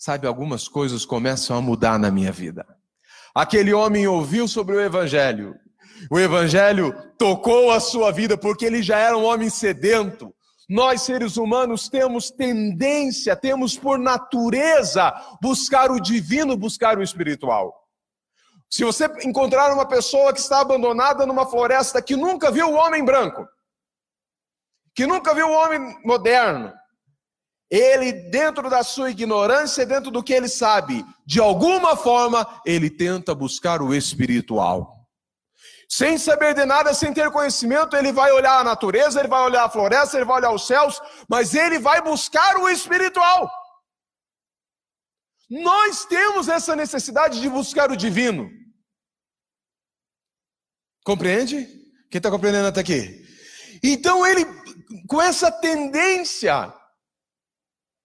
sabe, 0.00 0.26
algumas 0.26 0.66
coisas 0.66 1.04
começam 1.04 1.54
a 1.54 1.60
mudar 1.60 1.98
na 1.98 2.10
minha 2.10 2.32
vida. 2.32 2.66
Aquele 3.34 3.74
homem 3.74 4.08
ouviu 4.08 4.48
sobre 4.48 4.74
o 4.74 4.80
Evangelho. 4.80 5.54
O 6.10 6.18
Evangelho 6.18 6.94
tocou 7.18 7.70
a 7.70 7.78
sua 7.78 8.10
vida 8.10 8.36
porque 8.38 8.64
ele 8.64 8.82
já 8.82 8.98
era 8.98 9.16
um 9.16 9.24
homem 9.24 9.50
sedento. 9.50 10.34
Nós, 10.66 11.02
seres 11.02 11.36
humanos, 11.36 11.90
temos 11.90 12.30
tendência, 12.30 13.36
temos 13.36 13.76
por 13.76 13.98
natureza 13.98 15.12
buscar 15.42 15.90
o 15.90 16.00
divino, 16.00 16.56
buscar 16.56 16.96
o 16.96 17.02
espiritual. 17.02 17.74
Se 18.70 18.82
você 18.84 19.04
encontrar 19.22 19.70
uma 19.70 19.86
pessoa 19.86 20.32
que 20.32 20.40
está 20.40 20.60
abandonada 20.60 21.26
numa 21.26 21.44
floresta 21.44 22.00
que 22.00 22.16
nunca 22.16 22.50
viu 22.50 22.70
o 22.70 22.74
homem 22.74 23.04
branco, 23.04 23.46
que 24.94 25.06
nunca 25.06 25.34
viu 25.34 25.46
o 25.46 25.52
homem 25.52 25.94
moderno, 26.04 26.72
ele, 27.70 28.12
dentro 28.12 28.68
da 28.68 28.82
sua 28.82 29.10
ignorância, 29.10 29.86
dentro 29.86 30.10
do 30.10 30.22
que 30.22 30.32
ele 30.32 30.48
sabe, 30.48 31.04
de 31.24 31.38
alguma 31.38 31.96
forma, 31.96 32.60
ele 32.66 32.90
tenta 32.90 33.34
buscar 33.34 33.80
o 33.80 33.94
espiritual. 33.94 34.96
Sem 35.88 36.18
saber 36.18 36.54
de 36.54 36.64
nada, 36.64 36.92
sem 36.94 37.12
ter 37.12 37.30
conhecimento, 37.30 37.96
ele 37.96 38.12
vai 38.12 38.32
olhar 38.32 38.58
a 38.58 38.64
natureza, 38.64 39.20
ele 39.20 39.28
vai 39.28 39.42
olhar 39.42 39.64
a 39.64 39.70
floresta, 39.70 40.16
ele 40.16 40.24
vai 40.24 40.36
olhar 40.36 40.52
os 40.52 40.66
céus, 40.66 41.00
mas 41.28 41.54
ele 41.54 41.78
vai 41.78 42.02
buscar 42.02 42.56
o 42.58 42.68
espiritual. 42.68 43.50
Nós 45.48 46.04
temos 46.04 46.48
essa 46.48 46.74
necessidade 46.74 47.40
de 47.40 47.48
buscar 47.48 47.90
o 47.90 47.96
divino. 47.96 48.50
Compreende? 51.04 51.66
Quem 52.08 52.18
está 52.18 52.30
compreendendo 52.30 52.68
até 52.68 52.80
aqui? 52.80 53.24
Então 53.82 54.24
ele, 54.24 54.44
com 55.08 55.20
essa 55.20 55.50
tendência, 55.50 56.72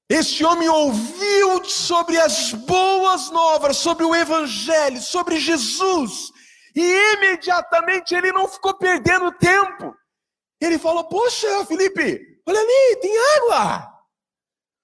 Este 0.10 0.46
homem 0.46 0.70
ouviu 0.70 1.66
sobre 1.66 2.20
as 2.20 2.54
boas 2.54 3.32
novas, 3.32 3.78
sobre 3.78 4.06
o 4.06 4.16
Evangelho, 4.16 5.02
sobre 5.02 5.40
Jesus, 5.40 6.32
e 6.76 7.14
imediatamente 7.16 8.14
ele 8.14 8.32
não 8.32 8.48
ficou 8.48 8.78
perdendo 8.78 9.32
tempo. 9.32 9.96
Ele 10.62 10.78
falou: 10.78 11.06
Poxa, 11.06 11.66
Felipe, 11.66 12.22
olha 12.48 12.60
ali, 12.60 13.00
tem 13.02 13.18
água, 13.38 13.92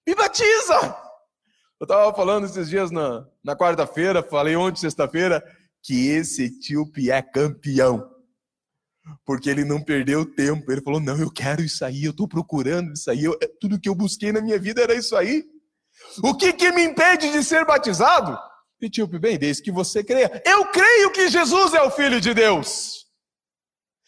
me 0.07 0.15
batiza. 0.15 0.97
Eu 1.79 1.85
estava 1.85 2.13
falando 2.13 2.45
esses 2.45 2.69
dias 2.69 2.89
na, 2.89 3.25
na 3.43 3.55
quarta-feira, 3.55 4.23
falei 4.23 4.55
ontem, 4.55 4.79
sexta-feira, 4.79 5.43
que 5.83 6.09
esse 6.09 6.45
etíope 6.45 7.11
é 7.11 7.21
campeão 7.21 8.10
porque 9.25 9.49
ele 9.49 9.63
não 9.63 9.81
perdeu 9.81 10.25
tempo. 10.25 10.71
Ele 10.71 10.81
falou: 10.81 10.99
Não, 10.99 11.17
eu 11.17 11.31
quero 11.31 11.61
isso 11.61 11.83
aí, 11.83 12.03
eu 12.03 12.11
estou 12.11 12.27
procurando 12.27 12.93
isso 12.93 13.09
aí, 13.09 13.23
eu, 13.23 13.37
é, 13.41 13.47
tudo 13.59 13.79
que 13.79 13.89
eu 13.89 13.95
busquei 13.95 14.31
na 14.31 14.41
minha 14.41 14.59
vida 14.59 14.81
era 14.81 14.93
isso 14.93 15.15
aí. 15.15 15.43
O 16.23 16.35
que, 16.35 16.51
que 16.53 16.71
me 16.71 16.83
impede 16.83 17.31
de 17.31 17.43
ser 17.43 17.65
batizado? 17.65 18.37
E 18.81 18.89
tipo, 18.89 19.19
bem, 19.19 19.37
desde 19.37 19.61
que 19.61 19.71
você 19.71 20.03
creia. 20.03 20.41
Eu 20.45 20.65
creio 20.71 21.11
que 21.11 21.29
Jesus 21.29 21.73
é 21.73 21.81
o 21.83 21.91
Filho 21.91 22.19
de 22.19 22.33
Deus. 22.33 23.05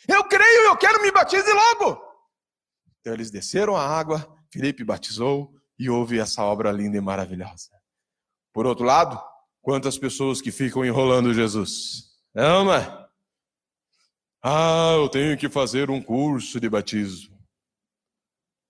Eu 0.07 0.23
creio, 0.23 0.67
eu 0.67 0.75
quero 0.75 1.01
me 1.01 1.11
batize 1.11 1.51
logo. 1.51 2.01
Então 2.99 3.13
eles 3.13 3.29
desceram 3.29 3.75
a 3.75 3.85
água, 3.85 4.27
Felipe 4.51 4.83
batizou 4.83 5.53
e 5.77 5.89
houve 5.89 6.19
essa 6.19 6.43
obra 6.43 6.71
linda 6.71 6.97
e 6.97 7.01
maravilhosa. 7.01 7.69
Por 8.51 8.65
outro 8.65 8.85
lado, 8.85 9.21
quantas 9.61 9.97
pessoas 9.97 10.41
que 10.41 10.51
ficam 10.51 10.83
enrolando 10.83 11.33
Jesus? 11.33 12.11
Não, 12.33 12.65
mas 12.65 13.02
ah, 14.43 14.95
eu 14.97 15.07
tenho 15.07 15.37
que 15.37 15.47
fazer 15.47 15.89
um 15.89 16.01
curso 16.01 16.59
de 16.59 16.69
batismo. 16.69 17.33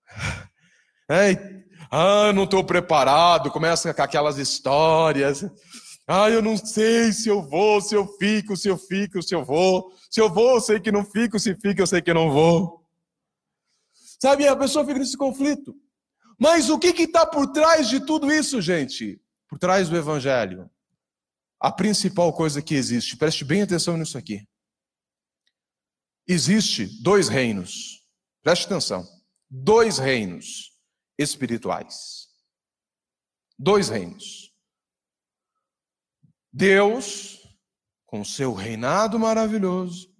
É, 1.06 1.64
ah, 1.90 2.32
não 2.32 2.44
estou 2.44 2.64
preparado. 2.64 3.50
Começa 3.50 3.92
com 3.92 4.02
aquelas 4.02 4.38
histórias. 4.38 5.44
Ah, 6.08 6.30
eu 6.30 6.40
não 6.40 6.56
sei 6.56 7.12
se 7.12 7.28
eu 7.28 7.42
vou, 7.42 7.78
se 7.82 7.94
eu 7.94 8.06
fico, 8.18 8.56
se 8.56 8.68
eu 8.68 8.78
fico, 8.78 9.22
se 9.22 9.34
eu 9.34 9.44
vou. 9.44 9.92
Se 10.10 10.18
eu 10.18 10.32
vou, 10.32 10.54
eu 10.54 10.60
sei 10.62 10.80
que 10.80 10.90
não 10.90 11.04
fico, 11.04 11.38
se 11.38 11.54
fico, 11.54 11.82
eu 11.82 11.86
sei 11.86 12.00
que 12.00 12.14
não 12.14 12.30
vou. 12.30 12.86
Sabe, 14.18 14.48
a 14.48 14.56
pessoa 14.56 14.82
fica 14.86 14.98
nesse 14.98 15.16
conflito. 15.16 15.76
Mas 16.38 16.70
o 16.70 16.78
que 16.78 16.88
está 16.88 17.26
por 17.26 17.48
trás 17.48 17.88
de 17.88 18.00
tudo 18.00 18.32
isso, 18.32 18.62
gente? 18.62 19.20
Por 19.46 19.58
trás 19.58 19.88
do 19.88 19.96
Evangelho. 19.96 20.70
A 21.60 21.70
principal 21.70 22.32
coisa 22.32 22.62
que 22.62 22.74
existe, 22.74 23.16
preste 23.16 23.44
bem 23.44 23.60
atenção 23.60 23.96
nisso 23.98 24.16
aqui. 24.16 24.46
Existe 26.26 26.86
dois 27.02 27.28
reinos. 27.28 28.02
Preste 28.42 28.66
atenção. 28.66 29.06
Dois 29.50 29.98
reinos 29.98 30.72
espirituais. 31.18 32.28
Dois 33.58 33.88
reinos. 33.88 34.52
Deus, 36.52 37.40
com 38.06 38.24
seu 38.24 38.52
reinado 38.52 39.18
maravilhoso, 39.18 40.14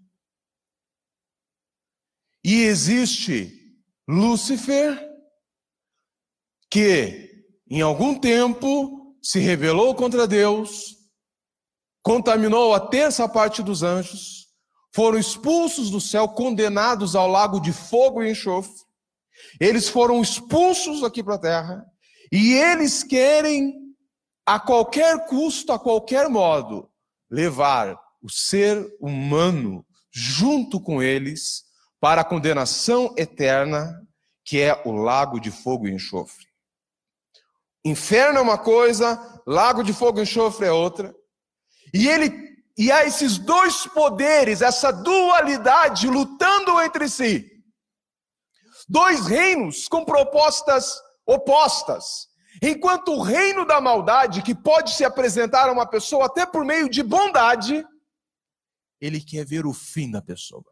e 2.44 2.64
existe 2.64 3.80
Lúcifer, 4.06 5.00
que 6.70 7.46
em 7.70 7.80
algum 7.80 8.18
tempo 8.18 9.16
se 9.22 9.38
rebelou 9.38 9.94
contra 9.94 10.26
Deus, 10.26 10.96
contaminou 12.02 12.74
a 12.74 12.80
terça 12.80 13.26
parte 13.26 13.62
dos 13.62 13.82
anjos, 13.82 14.43
foram 14.94 15.18
expulsos 15.18 15.90
do 15.90 16.00
céu, 16.00 16.28
condenados 16.28 17.16
ao 17.16 17.26
lago 17.26 17.58
de 17.58 17.72
fogo 17.72 18.22
e 18.22 18.30
enxofre. 18.30 18.84
Eles 19.58 19.88
foram 19.88 20.22
expulsos 20.22 21.02
aqui 21.02 21.20
para 21.20 21.34
a 21.34 21.38
terra 21.38 21.84
e 22.30 22.54
eles 22.54 23.02
querem, 23.02 23.74
a 24.46 24.60
qualquer 24.60 25.26
custo, 25.26 25.72
a 25.72 25.78
qualquer 25.80 26.28
modo, 26.28 26.88
levar 27.28 27.98
o 28.22 28.30
ser 28.30 28.88
humano 29.00 29.84
junto 30.12 30.80
com 30.80 31.02
eles 31.02 31.64
para 31.98 32.20
a 32.20 32.24
condenação 32.24 33.12
eterna, 33.18 34.00
que 34.44 34.60
é 34.60 34.80
o 34.84 34.92
lago 34.92 35.40
de 35.40 35.50
fogo 35.50 35.88
e 35.88 35.92
enxofre. 35.92 36.46
Inferno 37.84 38.38
é 38.38 38.42
uma 38.42 38.58
coisa, 38.58 39.42
lago 39.44 39.82
de 39.82 39.92
fogo 39.92 40.20
e 40.20 40.22
enxofre 40.22 40.66
é 40.66 40.72
outra. 40.72 41.12
E 41.92 42.06
ele 42.08 42.53
e 42.76 42.90
há 42.90 43.04
esses 43.04 43.38
dois 43.38 43.86
poderes, 43.86 44.60
essa 44.60 44.92
dualidade 44.92 46.08
lutando 46.08 46.80
entre 46.82 47.08
si. 47.08 47.50
Dois 48.88 49.26
reinos 49.26 49.88
com 49.88 50.04
propostas 50.04 51.00
opostas. 51.26 52.28
Enquanto 52.62 53.12
o 53.12 53.22
reino 53.22 53.64
da 53.64 53.80
maldade, 53.80 54.42
que 54.42 54.54
pode 54.54 54.92
se 54.92 55.04
apresentar 55.04 55.68
a 55.68 55.72
uma 55.72 55.86
pessoa 55.86 56.26
até 56.26 56.44
por 56.44 56.64
meio 56.64 56.88
de 56.88 57.02
bondade, 57.02 57.84
ele 59.00 59.20
quer 59.20 59.44
ver 59.44 59.66
o 59.66 59.72
fim 59.72 60.10
da 60.10 60.22
pessoa. 60.22 60.64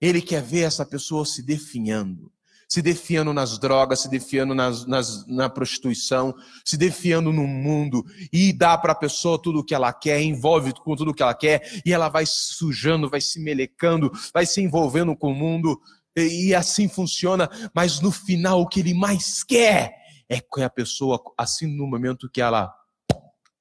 Ele 0.00 0.20
quer 0.20 0.42
ver 0.42 0.62
essa 0.62 0.84
pessoa 0.84 1.24
se 1.24 1.42
definhando 1.42 2.33
se 2.74 2.82
defiando 2.82 3.32
nas 3.32 3.56
drogas, 3.56 4.00
se 4.00 4.10
defiando 4.10 4.52
nas, 4.52 4.84
nas, 4.84 5.24
na 5.28 5.48
prostituição, 5.48 6.34
se 6.64 6.76
defiando 6.76 7.32
no 7.32 7.46
mundo 7.46 8.04
e 8.32 8.52
dá 8.52 8.76
para 8.76 8.90
a 8.90 8.96
pessoa 8.96 9.40
tudo 9.40 9.60
o 9.60 9.64
que 9.64 9.76
ela 9.76 9.92
quer, 9.92 10.20
envolve 10.20 10.72
com 10.74 10.96
tudo 10.96 11.12
o 11.12 11.14
que 11.14 11.22
ela 11.22 11.34
quer 11.34 11.62
e 11.86 11.92
ela 11.92 12.08
vai 12.08 12.24
sujando, 12.26 13.08
vai 13.08 13.20
se 13.20 13.38
melecando, 13.40 14.10
vai 14.32 14.44
se 14.44 14.60
envolvendo 14.60 15.16
com 15.16 15.30
o 15.30 15.34
mundo 15.34 15.80
e, 16.16 16.48
e 16.48 16.54
assim 16.54 16.88
funciona. 16.88 17.48
Mas 17.72 18.00
no 18.00 18.10
final 18.10 18.60
o 18.60 18.68
que 18.68 18.80
ele 18.80 18.92
mais 18.92 19.44
quer 19.44 19.94
é 20.28 20.40
que 20.40 20.60
a 20.60 20.68
pessoa, 20.68 21.22
assim 21.38 21.68
no 21.68 21.86
momento 21.86 22.28
que 22.28 22.40
ela 22.40 22.74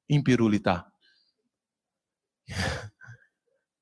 empirulitar. 0.10 0.88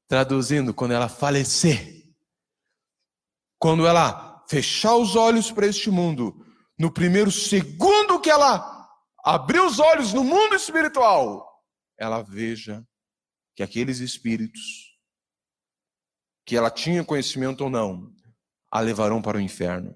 Traduzindo, 0.09 0.73
quando 0.73 0.91
ela 0.91 1.07
falecer, 1.07 2.03
quando 3.57 3.87
ela 3.87 4.30
fechar 4.51 4.97
os 4.97 5.15
olhos 5.15 5.49
para 5.49 5.65
este 5.65 5.89
mundo, 5.89 6.45
no 6.77 6.91
primeiro 6.91 7.31
segundo 7.31 8.19
que 8.19 8.29
ela 8.29 8.85
abrir 9.23 9.61
os 9.61 9.79
olhos 9.79 10.11
no 10.11 10.25
mundo 10.25 10.53
espiritual, 10.55 11.63
ela 11.97 12.21
veja 12.21 12.85
que 13.55 13.63
aqueles 13.63 13.99
espíritos, 13.99 14.97
que 16.45 16.57
ela 16.57 16.69
tinha 16.69 17.05
conhecimento 17.05 17.63
ou 17.63 17.69
não, 17.69 18.13
a 18.69 18.81
levarão 18.81 19.21
para 19.21 19.37
o 19.37 19.41
inferno. 19.41 19.95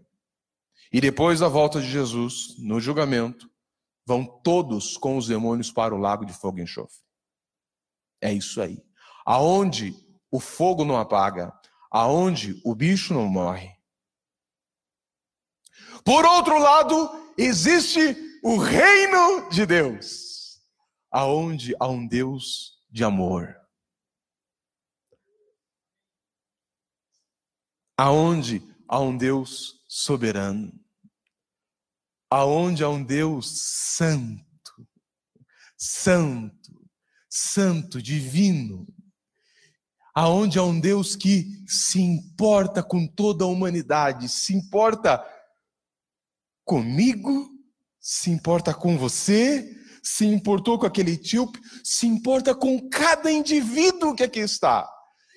E 0.90 1.02
depois 1.02 1.42
da 1.42 1.50
volta 1.50 1.82
de 1.82 1.92
Jesus, 1.92 2.56
no 2.58 2.80
julgamento, 2.80 3.52
vão 4.06 4.24
todos 4.26 4.96
com 4.96 5.18
os 5.18 5.28
demônios 5.28 5.70
para 5.70 5.94
o 5.94 5.98
lago 5.98 6.26
de 6.26 6.32
fogo 6.32 6.60
e 6.60 6.62
enxofre. 6.62 7.04
É 8.22 8.32
isso 8.32 8.62
aí. 8.62 8.82
Aonde 9.26 9.94
o 10.32 10.40
fogo 10.40 10.86
não 10.86 10.98
apaga, 10.98 11.52
aonde 11.92 12.62
o 12.64 12.74
bicho 12.74 13.14
não 13.14 13.28
morre, 13.28 13.75
por 16.06 16.24
outro 16.24 16.60
lado, 16.60 17.34
existe 17.36 18.16
o 18.44 18.58
reino 18.58 19.50
de 19.50 19.66
Deus, 19.66 20.62
aonde 21.10 21.76
há 21.80 21.88
um 21.88 22.08
Deus 22.08 22.78
de 22.92 23.04
amor. 23.04 23.58
Aonde 27.98 28.62
há 28.88 29.00
um 29.00 29.18
Deus 29.18 29.84
soberano. 29.88 30.72
Aonde 32.30 32.84
há 32.84 32.90
um 32.90 33.04
Deus 33.04 33.62
santo, 33.96 34.88
santo, 35.76 36.88
santo, 37.28 38.00
divino. 38.00 38.86
Aonde 40.14 40.60
há 40.60 40.64
um 40.64 40.80
Deus 40.80 41.16
que 41.16 41.64
se 41.68 42.00
importa 42.00 42.84
com 42.84 43.08
toda 43.08 43.44
a 43.44 43.48
humanidade, 43.48 44.30
se 44.30 44.54
importa 44.54 45.18
comigo, 46.66 47.50
se 48.02 48.32
importa 48.32 48.74
com 48.74 48.98
você, 48.98 49.72
se 50.04 50.26
importou 50.26 50.78
com 50.78 50.86
aquele 50.86 51.14
etíope, 51.14 51.60
se 51.84 52.08
importa 52.08 52.54
com 52.54 52.90
cada 52.90 53.32
indivíduo 53.32 54.16
que 54.16 54.24
aqui 54.24 54.40
está. 54.40 54.90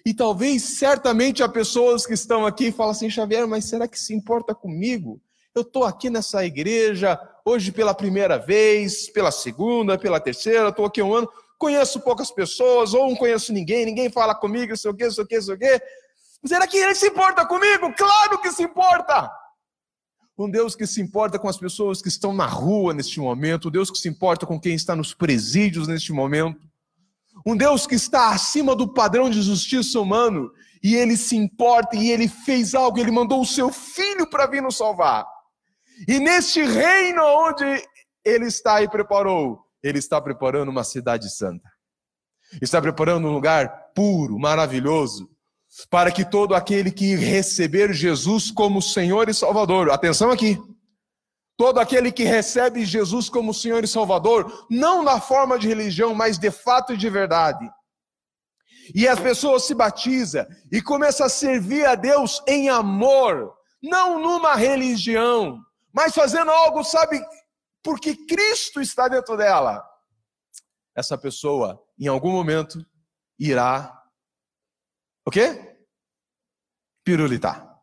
E 0.05 0.15
talvez, 0.15 0.63
certamente, 0.63 1.43
há 1.43 1.49
pessoas 1.49 2.07
que 2.07 2.15
estão 2.15 2.47
aqui 2.47 2.69
e 2.69 2.73
falam 2.73 2.93
assim, 2.93 3.11
Xavier, 3.11 3.47
mas 3.47 3.67
será 3.67 3.87
que 3.87 4.01
se 4.01 4.15
importa 4.15 4.55
comigo? 4.55 5.21
Eu 5.55 5.63
estou 5.63 5.85
aqui 5.85 6.09
nessa 6.09 6.45
igreja, 6.45 7.19
hoje 7.45 7.73
pela 7.73 7.95
primeira 7.95 8.39
vez, 8.39 9.11
pela 9.11 9.31
segunda, 9.31 9.99
pela 9.99 10.21
terceira, 10.21 10.69
estou 10.69 10.87
aqui 10.87 11.03
um 11.03 11.15
ano, 11.15 11.29
conheço 11.59 12.01
poucas 12.01 12.31
pessoas, 12.31 12.95
ou 12.95 13.09
não 13.09 13.17
conheço 13.17 13.53
ninguém, 13.53 13.85
ninguém 13.85 14.11
fala 14.11 14.35
comigo, 14.35 14.77
sei 14.77 14.91
o 14.91 14.95
quê, 14.95 15.11
sei 15.11 15.25
o 15.25 15.27
quê, 15.27 15.43
sei 15.43 15.55
o 15.55 15.59
quê. 15.59 15.83
Será 16.47 16.67
que 16.67 16.79
ele 16.79 16.95
se 16.95 17.09
importa 17.09 17.45
comigo? 17.45 17.93
Claro 17.95 18.41
que 18.41 18.53
se 18.53 18.63
importa! 18.63 19.31
Um 20.39 20.49
Deus 20.49 20.77
que 20.77 20.87
se 20.87 21.01
importa 21.01 21.37
com 21.37 21.49
as 21.49 21.59
pessoas 21.59 22.01
que 22.01 22.07
estão 22.07 22.33
na 22.33 22.47
rua 22.47 22.95
neste 22.95 23.19
momento, 23.19 23.67
um 23.67 23.71
Deus 23.73 23.91
que 23.91 23.99
se 23.99 24.09
importa 24.09 24.47
com 24.47 24.61
quem 24.61 24.75
está 24.75 24.95
nos 24.95 25.13
presídios 25.13 25.89
neste 25.89 26.13
momento, 26.13 26.61
um 27.45 27.57
Deus 27.57 27.89
que 27.89 27.97
está 27.97 28.31
acima 28.31 28.77
do 28.77 28.87
padrão 28.87 29.29
de 29.29 29.43
justiça 29.43 29.99
humano, 29.99 30.53
e 30.81 30.95
ele 30.95 31.17
se 31.17 31.37
importa 31.37 31.97
e 31.97 32.13
ele 32.13 32.29
fez 32.29 32.73
algo, 32.73 33.01
ele 33.01 33.11
mandou 33.11 33.41
o 33.41 33.47
seu 33.47 33.73
filho 33.73 34.31
para 34.31 34.47
vir 34.47 34.63
nos 34.63 34.77
salvar. 34.77 35.27
E 36.07 36.21
neste 36.21 36.63
reino 36.63 37.21
onde 37.21 37.65
ele 38.25 38.47
está 38.47 38.81
e 38.81 38.89
preparou, 38.89 39.65
ele 39.83 39.99
está 39.99 40.21
preparando 40.21 40.69
uma 40.69 40.85
cidade 40.85 41.29
santa. 41.35 41.69
Está 42.63 42.81
preparando 42.81 43.27
um 43.27 43.33
lugar 43.33 43.91
puro, 43.93 44.39
maravilhoso, 44.39 45.29
para 45.87 46.11
que 46.11 46.25
todo 46.25 46.55
aquele 46.55 46.91
que 46.91 47.15
receber 47.15 47.93
Jesus 47.93 48.51
como 48.51 48.83
Senhor 48.83 49.29
e 49.29 49.35
Salvador, 49.35 49.91
atenção 49.91 50.31
aqui, 50.31 50.59
todo 51.57 51.79
aquele 51.79 52.11
que 52.11 52.25
recebe 52.25 52.85
Jesus 52.85 53.29
como 53.29 53.55
Senhor 53.55 53.85
e 53.85 53.89
Salvador, 53.89 54.67
não 54.71 55.03
na 55.03 55.21
forma 55.21 55.59
de 55.59 55.69
religião, 55.69 56.15
mas 56.15 56.39
de 56.39 56.51
fato 56.51 56.93
e 56.93 56.97
de 56.97 57.09
verdade. 57.09 57.69
E 58.95 59.07
as 59.07 59.21
pessoas 59.21 59.67
se 59.67 59.75
batizam 59.75 60.47
e 60.73 60.81
começam 60.81 61.27
a 61.27 61.31
servir 61.31 61.85
a 61.85 61.95
Deus 61.95 62.43
em 62.47 62.69
amor, 62.69 63.55
não 63.83 64.19
numa 64.19 64.55
religião, 64.55 65.61
mas 65.93 66.15
fazendo 66.15 66.51
algo, 66.51 66.83
sabe, 66.83 67.23
porque 67.83 68.17
Cristo 68.27 68.81
está 68.81 69.09
dentro 69.09 69.37
dela. 69.37 69.85
Essa 70.97 71.19
pessoa, 71.19 71.81
em 71.99 72.07
algum 72.07 72.33
momento, 72.33 72.85
irá 73.39 73.95
o 75.27 75.31
quê? 75.31 75.68
Pirulitar. 77.09 77.83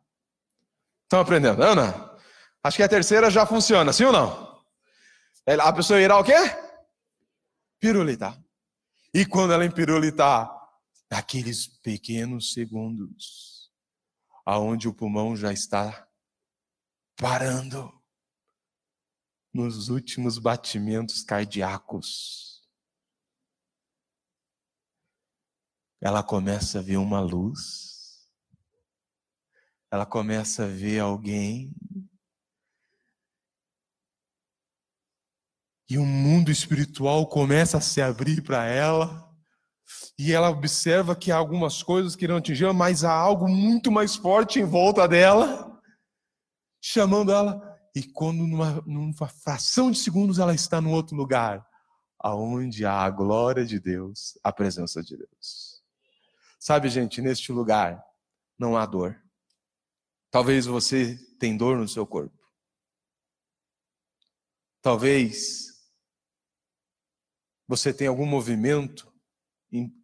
Estão 1.01 1.19
aprendendo, 1.19 1.63
Ana? 1.63 2.15
Acho 2.63 2.77
que 2.77 2.83
a 2.83 2.87
terceira 2.87 3.31
já 3.31 3.43
funciona, 3.43 3.91
sim 3.91 4.03
ou 4.03 4.13
não? 4.13 4.63
A 5.47 5.73
pessoa 5.73 5.99
irá 5.99 6.19
o 6.19 6.23
quê? 6.23 6.35
Pirulitar. 7.79 8.39
E 9.11 9.25
quando 9.25 9.51
ela 9.51 9.65
empirulitar, 9.65 10.47
naqueles 11.09 11.65
pequenos 11.65 12.53
segundos, 12.53 13.71
aonde 14.45 14.87
o 14.87 14.93
pulmão 14.93 15.35
já 15.35 15.51
está 15.51 16.07
parando, 17.15 17.91
nos 19.51 19.89
últimos 19.89 20.37
batimentos 20.37 21.23
cardíacos, 21.23 22.63
ela 25.99 26.21
começa 26.21 26.77
a 26.77 26.83
ver 26.83 26.97
uma 26.97 27.21
luz, 27.21 27.94
ela 29.91 30.05
começa 30.05 30.65
a 30.65 30.67
ver 30.67 30.99
alguém, 30.99 31.73
e 35.89 35.97
o 35.97 36.05
mundo 36.05 36.49
espiritual 36.51 37.27
começa 37.27 37.77
a 37.77 37.81
se 37.81 38.01
abrir 38.01 38.41
para 38.41 38.65
ela, 38.65 39.23
e 40.17 40.33
ela 40.33 40.49
observa 40.49 41.15
que 41.15 41.31
há 41.31 41.35
algumas 41.35 41.83
coisas 41.83 42.15
que 42.15 42.27
não 42.27 42.37
atingiram, 42.37 42.73
mas 42.73 43.03
há 43.03 43.13
algo 43.13 43.47
muito 43.47 43.91
mais 43.91 44.15
forte 44.15 44.59
em 44.59 44.65
volta 44.65 45.07
dela, 45.07 45.79
chamando 46.81 47.31
ela, 47.31 47.77
e 47.95 48.03
quando 48.03 48.45
numa, 48.45 48.81
numa 48.85 49.27
fração 49.27 49.91
de 49.91 49.99
segundos 49.99 50.39
ela 50.39 50.53
está 50.53 50.81
num 50.81 50.91
outro 50.91 51.15
lugar, 51.15 51.65
aonde 52.19 52.85
há 52.85 53.03
a 53.03 53.09
glória 53.09 53.65
de 53.65 53.79
Deus, 53.79 54.37
a 54.43 54.51
presença 54.51 55.03
de 55.03 55.15
Deus. 55.15 55.83
Sabe, 56.59 56.89
gente, 56.89 57.21
neste 57.21 57.51
lugar 57.51 58.03
não 58.57 58.75
há 58.75 58.85
dor. 58.85 59.21
Talvez 60.35 60.65
você 60.65 61.17
tenha 61.39 61.57
dor 61.57 61.77
no 61.77 61.87
seu 61.87 62.05
corpo. 62.05 62.37
Talvez 64.81 65.89
você 67.65 67.93
tenha 67.93 68.09
algum 68.09 68.25
movimento 68.25 69.09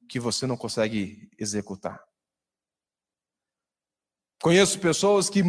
que 0.08 0.22
você 0.22 0.48
não 0.48 0.56
consegue 0.56 1.30
executar. 1.38 2.02
Conheço 4.42 4.80
pessoas 4.80 5.30
que 5.30 5.42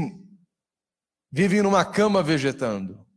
vivem 1.31 1.63
numa 1.63 1.85
cama 1.85 2.21
vegetando. 2.21 3.09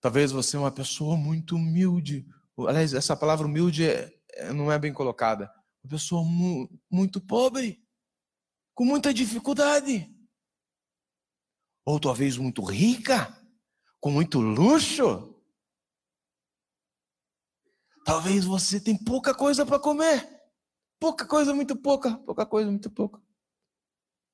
Talvez 0.00 0.32
você 0.32 0.56
é 0.56 0.60
uma 0.60 0.72
pessoa 0.72 1.14
muito 1.14 1.56
humilde. 1.56 2.26
Aliás, 2.66 2.94
essa 2.94 3.14
palavra 3.14 3.46
humilde 3.46 3.84
é, 3.84 4.18
é, 4.30 4.50
não 4.50 4.72
é 4.72 4.78
bem 4.78 4.94
colocada. 4.94 5.52
Uma 5.84 5.90
pessoa 5.90 6.24
mu 6.24 6.70
muito 6.90 7.20
pobre, 7.20 7.81
com 8.82 8.86
muita 8.86 9.14
dificuldade. 9.14 10.12
Ou 11.86 12.00
talvez 12.00 12.36
muito 12.36 12.64
rica, 12.64 13.32
com 14.00 14.10
muito 14.10 14.40
luxo. 14.40 15.40
Talvez 18.04 18.44
você 18.44 18.80
tem 18.80 18.98
pouca 18.98 19.32
coisa 19.32 19.64
para 19.64 19.78
comer. 19.78 20.28
Pouca 20.98 21.24
coisa, 21.24 21.54
muito 21.54 21.76
pouca. 21.76 22.18
Pouca 22.18 22.44
coisa, 22.44 22.68
muito 22.68 22.90
pouca. 22.90 23.22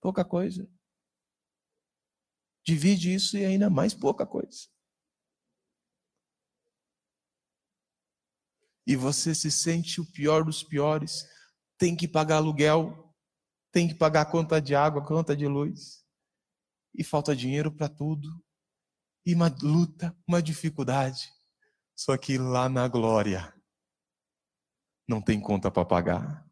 Pouca 0.00 0.24
coisa. 0.24 0.66
Divide 2.64 3.12
isso 3.12 3.36
e 3.36 3.44
ainda 3.44 3.68
mais 3.68 3.92
pouca 3.92 4.26
coisa. 4.26 4.66
e 8.86 8.96
você 8.96 9.34
se 9.34 9.50
sente 9.50 10.00
o 10.00 10.12
pior 10.12 10.42
dos 10.42 10.62
piores, 10.62 11.28
tem 11.76 11.94
que 11.94 12.08
pagar 12.08 12.36
aluguel, 12.36 13.07
tem 13.72 13.88
que 13.88 13.94
pagar 13.94 14.26
conta 14.26 14.60
de 14.60 14.74
água, 14.74 15.04
conta 15.04 15.36
de 15.36 15.46
luz, 15.46 16.04
e 16.94 17.04
falta 17.04 17.36
dinheiro 17.36 17.70
para 17.70 17.88
tudo, 17.88 18.28
e 19.24 19.34
uma 19.34 19.54
luta, 19.62 20.16
uma 20.26 20.42
dificuldade. 20.42 21.30
Só 21.94 22.16
que 22.16 22.38
lá 22.38 22.68
na 22.68 22.88
glória 22.88 23.52
não 25.06 25.20
tem 25.20 25.40
conta 25.40 25.70
para 25.70 25.84
pagar. 25.84 26.46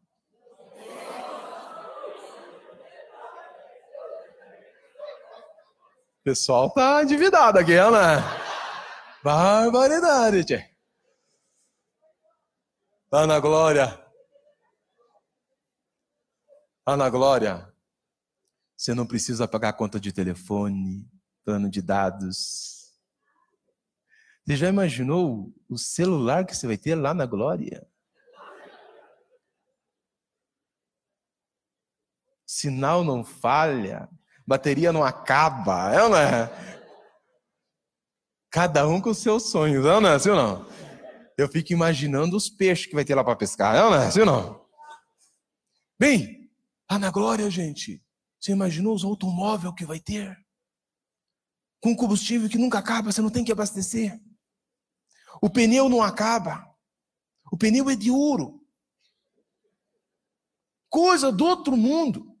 O 6.19 6.23
pessoal 6.23 6.69
tá 6.69 7.01
endividado 7.03 7.57
aqui, 7.57 7.75
né? 7.75 8.21
Barbaridade, 9.23 10.43
tchê. 10.43 10.69
Lá 13.11 13.25
na 13.25 13.39
glória. 13.39 14.06
Lá 16.87 16.95
na 16.95 17.09
glória. 17.09 17.69
Você 18.77 18.93
não 18.93 19.05
precisa 19.05 19.45
pagar 19.45 19.73
conta 19.73 19.99
de 19.99 20.13
telefone, 20.13 21.05
plano 21.43 21.69
de 21.69 21.81
dados. 21.81 22.93
Você 24.45 24.55
já 24.55 24.69
imaginou 24.69 25.53
o 25.67 25.77
celular 25.77 26.45
que 26.45 26.55
você 26.55 26.65
vai 26.65 26.77
ter 26.77 26.95
lá 26.95 27.13
na 27.13 27.25
glória? 27.25 27.85
Sinal 32.45 33.03
não 33.03 33.25
falha, 33.25 34.07
bateria 34.45 34.93
não 34.93 35.03
acaba, 35.03 35.93
é 35.93 36.01
ou 36.03 36.09
não 36.09 36.17
é? 36.17 36.49
Cada 38.49 38.87
um 38.87 39.01
com 39.01 39.13
seus 39.13 39.51
sonhos, 39.51 39.85
é 39.85 39.93
ou 39.93 39.99
não 39.99 40.09
é? 40.09 40.17
Sim 40.19 40.29
ou 40.29 40.35
não? 40.37 40.77
eu 41.37 41.47
fico 41.47 41.71
imaginando 41.71 42.35
os 42.35 42.49
peixes 42.49 42.87
que 42.87 42.95
vai 42.95 43.05
ter 43.05 43.13
lá 43.13 43.23
para 43.23 43.35
pescar. 43.35 43.75
Não, 43.75 43.91
não 43.91 44.01
é 44.01 44.07
assim 44.07 44.25
não? 44.25 44.65
Bem, 45.99 46.36
lá 46.89 46.99
na 46.99 47.11
glória, 47.11 47.49
gente, 47.49 48.03
você 48.39 48.51
imaginou 48.51 48.95
os 48.95 49.03
automóveis 49.03 49.73
que 49.75 49.85
vai 49.85 49.99
ter? 49.99 50.37
Com 51.81 51.95
combustível 51.95 52.49
que 52.49 52.57
nunca 52.57 52.79
acaba, 52.79 53.11
você 53.11 53.21
não 53.21 53.29
tem 53.29 53.43
que 53.43 53.51
abastecer. 53.51 54.19
O 55.41 55.49
pneu 55.49 55.89
não 55.89 56.01
acaba. 56.01 56.65
O 57.51 57.57
pneu 57.57 57.89
é 57.89 57.95
de 57.95 58.09
ouro. 58.09 58.65
Coisa 60.89 61.31
do 61.31 61.45
outro 61.45 61.77
mundo. 61.77 62.35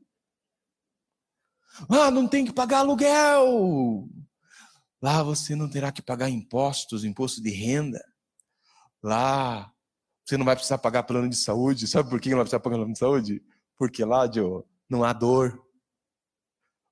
Lá 1.89 2.09
não 2.09 2.27
tem 2.27 2.45
que 2.45 2.53
pagar 2.53 2.79
aluguel. 2.79 4.09
Lá 5.01 5.21
você 5.21 5.55
não 5.55 5.69
terá 5.69 5.91
que 5.91 6.01
pagar 6.01 6.29
impostos, 6.29 7.03
imposto 7.03 7.41
de 7.41 7.51
renda. 7.51 8.03
Lá 9.03 9.71
você 10.25 10.35
não 10.35 10.45
vai 10.45 10.55
precisar 10.55 10.79
pagar 10.79 11.03
plano 11.03 11.29
de 11.29 11.35
saúde. 11.35 11.87
Sabe 11.87 12.09
por 12.09 12.19
que 12.19 12.29
não 12.29 12.37
vai 12.37 12.45
precisar 12.45 12.59
pagar 12.59 12.77
plano 12.77 12.93
de 12.93 12.99
saúde? 12.99 13.43
Porque 13.77 14.03
lá, 14.03 14.29
Joe, 14.31 14.63
não 14.89 15.03
há 15.03 15.13
dor. 15.13 15.63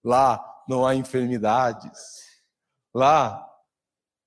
Lá 0.03 0.43
não 0.67 0.85
há 0.85 0.95
enfermidades. 0.95 2.23
Lá 2.93 3.43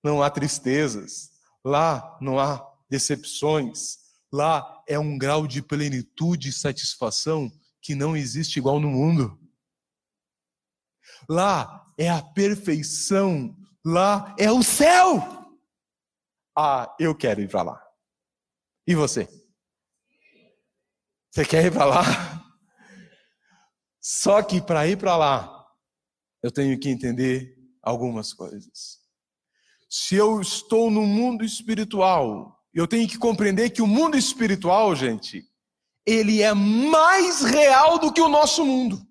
não 0.03 0.23
há 0.23 0.31
tristezas. 0.31 1.31
Lá 1.65 2.19
não 2.21 2.39
há 2.39 2.67
decepções. 2.91 3.99
Lá 4.33 4.83
é 4.87 4.99
um 4.99 5.17
grau 5.17 5.47
de 5.47 5.63
plenitude 5.63 6.49
e 6.49 6.53
satisfação 6.53 7.51
que 7.81 7.95
não 7.95 8.17
existe 8.17 8.59
igual 8.59 8.81
no 8.81 8.89
mundo. 8.89 9.39
Lá 11.29 11.87
é 11.97 12.09
a 12.09 12.23
perfeição. 12.23 13.57
Lá 13.85 14.35
é 14.39 14.51
o 14.51 14.63
céu. 14.63 15.39
Ah, 16.57 16.95
eu 16.99 17.15
quero 17.15 17.41
ir 17.41 17.49
para 17.49 17.63
lá. 17.63 17.89
E 18.87 18.95
você? 18.95 19.29
Você 21.31 21.45
quer 21.45 21.67
ir 21.67 21.73
para 21.73 21.85
lá? 21.85 22.38
Só 24.11 24.43
que 24.43 24.59
para 24.59 24.89
ir 24.89 24.97
para 24.97 25.19
lá, 25.19 25.67
eu 26.43 26.51
tenho 26.51 26.81
que 26.81 26.89
entender 26.89 27.59
algumas 27.83 28.33
coisas. 28.33 29.01
Se 29.87 30.15
eu 30.15 30.41
estou 30.41 30.91
no 30.91 31.03
mundo 31.03 31.45
espiritual, 31.45 32.59
eu 32.73 32.89
tenho 32.89 33.07
que 33.07 33.19
compreender 33.19 33.69
que 33.69 33.83
o 33.83 33.87
mundo 33.87 34.17
espiritual, 34.17 34.97
gente, 34.97 35.45
ele 36.07 36.41
é 36.41 36.55
mais 36.55 37.43
real 37.43 37.99
do 37.99 38.11
que 38.11 38.23
o 38.23 38.31
nosso 38.31 38.65
mundo. 38.65 39.07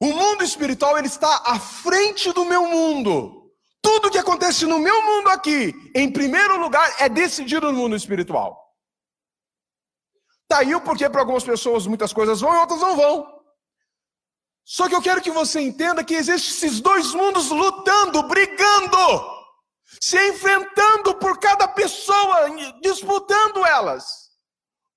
O 0.00 0.06
mundo 0.06 0.42
espiritual 0.42 0.96
ele 0.96 1.08
está 1.08 1.42
à 1.44 1.60
frente 1.60 2.32
do 2.32 2.46
meu 2.46 2.66
mundo. 2.70 3.52
Tudo 3.82 4.10
que 4.10 4.16
acontece 4.16 4.64
no 4.64 4.78
meu 4.78 5.02
mundo 5.02 5.28
aqui, 5.28 5.74
em 5.94 6.10
primeiro 6.10 6.58
lugar, 6.58 6.90
é 6.98 7.10
decidido 7.10 7.70
no 7.70 7.80
mundo 7.80 7.96
espiritual. 7.96 8.63
Tá 10.48 10.58
aí 10.58 10.74
o 10.74 10.80
porquê 10.80 11.08
para 11.08 11.20
algumas 11.20 11.44
pessoas 11.44 11.86
muitas 11.86 12.12
coisas 12.12 12.40
vão 12.40 12.54
e 12.54 12.58
outras 12.58 12.80
não 12.80 12.96
vão. 12.96 13.34
Só 14.64 14.88
que 14.88 14.94
eu 14.94 15.02
quero 15.02 15.20
que 15.20 15.30
você 15.30 15.60
entenda 15.60 16.02
que 16.02 16.14
existem 16.14 16.68
esses 16.68 16.80
dois 16.80 17.12
mundos 17.12 17.50
lutando, 17.50 18.22
brigando, 18.22 18.96
se 20.00 20.16
enfrentando 20.30 21.14
por 21.16 21.38
cada 21.38 21.68
pessoa, 21.68 22.48
disputando 22.80 23.64
elas. 23.64 24.30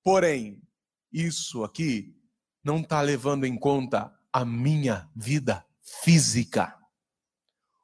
Porém, 0.03 0.61
isso 1.11 1.63
aqui 1.63 2.15
não 2.63 2.79
está 2.79 3.01
levando 3.01 3.45
em 3.45 3.57
conta 3.57 4.13
a 4.31 4.45
minha 4.45 5.09
vida 5.15 5.65
física. 6.03 6.77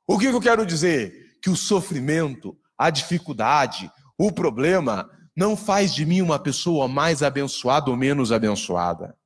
O 0.07 0.17
que 0.17 0.25
eu 0.25 0.39
quero 0.39 0.65
dizer? 0.65 1.39
Que 1.41 1.49
o 1.49 1.55
sofrimento, 1.55 2.57
a 2.77 2.89
dificuldade, 2.89 3.91
o 4.17 4.31
problema 4.31 5.09
não 5.35 5.57
faz 5.57 5.93
de 5.93 6.05
mim 6.05 6.21
uma 6.21 6.39
pessoa 6.39 6.87
mais 6.87 7.23
abençoada 7.23 7.89
ou 7.89 7.97
menos 7.97 8.31
abençoada. 8.31 9.17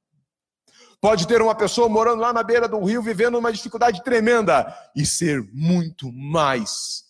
Pode 1.00 1.28
ter 1.28 1.42
uma 1.42 1.54
pessoa 1.54 1.88
morando 1.88 2.22
lá 2.22 2.34
na 2.34 2.42
beira 2.42 2.68
do 2.68 2.84
rio, 2.84 3.02
vivendo 3.02 3.38
uma 3.38 3.54
dificuldade 3.54 4.04
tremenda 4.04 4.76
e 4.96 5.06
ser 5.06 5.48
muito 5.54 6.12
mais 6.12 7.04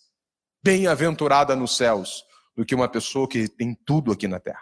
bem-aventurada 0.62 1.56
nos 1.56 1.76
céus 1.76 2.24
do 2.54 2.66
que 2.66 2.74
uma 2.74 2.88
pessoa 2.88 3.26
que 3.26 3.48
tem 3.48 3.74
tudo 3.86 4.12
aqui 4.12 4.28
na 4.28 4.38
terra. 4.38 4.60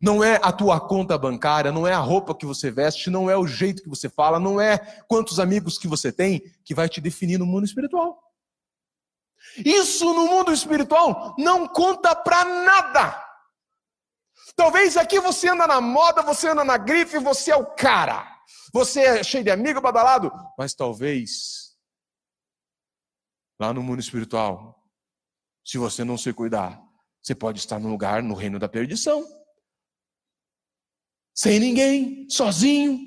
Não 0.00 0.22
é 0.22 0.40
a 0.42 0.52
tua 0.52 0.80
conta 0.80 1.16
bancária, 1.18 1.70
não 1.70 1.86
é 1.86 1.92
a 1.92 1.98
roupa 1.98 2.34
que 2.34 2.46
você 2.46 2.70
veste, 2.70 3.10
não 3.10 3.30
é 3.30 3.36
o 3.36 3.46
jeito 3.46 3.82
que 3.82 3.88
você 3.88 4.08
fala, 4.08 4.40
não 4.40 4.60
é 4.60 4.78
quantos 5.08 5.38
amigos 5.38 5.78
que 5.78 5.88
você 5.88 6.10
tem 6.10 6.42
que 6.64 6.74
vai 6.74 6.88
te 6.88 7.00
definir 7.00 7.38
no 7.38 7.46
mundo 7.46 7.64
espiritual. 7.64 8.20
Isso 9.64 10.04
no 10.04 10.26
mundo 10.26 10.52
espiritual 10.52 11.34
não 11.38 11.66
conta 11.66 12.14
para 12.14 12.44
nada. 12.44 13.29
Talvez 14.60 14.94
aqui 14.98 15.18
você 15.18 15.48
anda 15.48 15.66
na 15.66 15.80
moda, 15.80 16.20
você 16.20 16.48
anda 16.48 16.62
na 16.62 16.76
grife, 16.76 17.18
você 17.18 17.50
é 17.50 17.56
o 17.56 17.64
cara. 17.64 18.30
Você 18.74 19.00
é 19.00 19.24
cheio 19.24 19.42
de 19.42 19.50
amigo 19.50 19.80
badalado, 19.80 20.30
mas 20.58 20.74
talvez 20.74 21.74
lá 23.58 23.72
no 23.72 23.82
mundo 23.82 24.00
espiritual, 24.00 24.78
se 25.64 25.78
você 25.78 26.04
não 26.04 26.18
se 26.18 26.30
cuidar, 26.34 26.78
você 27.22 27.34
pode 27.34 27.58
estar 27.58 27.78
num 27.78 27.88
lugar 27.88 28.22
no 28.22 28.34
reino 28.34 28.58
da 28.58 28.68
perdição 28.68 29.26
sem 31.34 31.58
ninguém, 31.58 32.28
sozinho. 32.28 33.00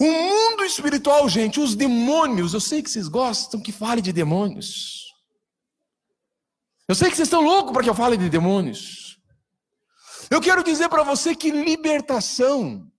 O 0.00 0.10
mundo 0.10 0.64
espiritual, 0.64 1.28
gente, 1.28 1.60
os 1.60 1.74
demônios, 1.74 2.54
eu 2.54 2.60
sei 2.60 2.82
que 2.82 2.90
vocês 2.90 3.08
gostam 3.08 3.60
que 3.60 3.72
fale 3.72 4.00
de 4.00 4.10
demônios. 4.10 5.05
Eu 6.88 6.94
sei 6.94 7.10
que 7.10 7.16
vocês 7.16 7.26
estão 7.26 7.42
loucos 7.42 7.72
para 7.72 7.82
que 7.82 7.90
eu 7.90 7.94
fale 7.94 8.16
de 8.16 8.28
demônios. 8.28 9.20
Eu 10.30 10.40
quero 10.40 10.62
dizer 10.62 10.88
para 10.88 11.02
você 11.02 11.34
que 11.34 11.50
libertação, 11.50 12.90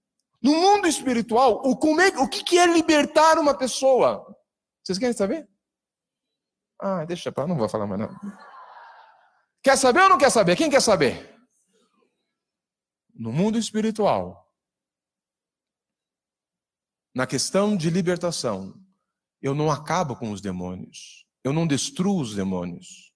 no 0.41 0.52
mundo 0.52 0.88
espiritual, 0.88 1.62
o, 1.63 1.76
como 1.76 2.02
é, 2.02 2.08
o 2.19 2.28
que 2.28 2.58
é 2.58 2.65
libertar 2.65 3.38
uma 3.38 3.58
pessoa? 3.58 4.26
Vocês 4.84 4.97
querem 4.97 5.15
saber? 5.15 5.47
Ah, 6.80 7.06
deixa 7.06 7.32
para, 7.32 7.47
não 7.47 7.58
vou 7.58 7.67
falar 7.67 7.88
mais 7.88 8.02
nada. 8.02 8.15
Quer 9.63 9.78
saber 9.78 10.02
ou 10.02 10.10
não 10.10 10.17
quer 10.17 10.30
saber? 10.30 10.56
Quem 10.56 10.69
quer 10.69 10.82
saber? 10.82 11.38
no 13.17 13.34
mundo 13.34 13.58
espiritual, 13.58 14.47
na 17.13 17.26
questão 17.26 17.76
de 17.76 17.89
libertação, 17.89 18.80
eu 19.41 19.56
não 19.56 19.71
acabo 19.71 20.15
com 20.15 20.32
os 20.32 20.39
demônios, 20.39 21.26
eu 21.43 21.52
não 21.52 21.65
destruo 21.65 22.21
os 22.21 22.36
demônios. 22.36 23.07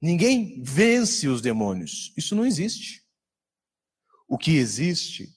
Ninguém 0.00 0.62
vence 0.62 1.28
os 1.28 1.42
demônios, 1.42 2.12
isso 2.16 2.34
não 2.34 2.46
existe. 2.46 3.04
O 4.26 4.38
que 4.38 4.56
existe, 4.56 5.28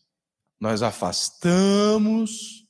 nós 0.59 0.81
afastamos 0.81 2.63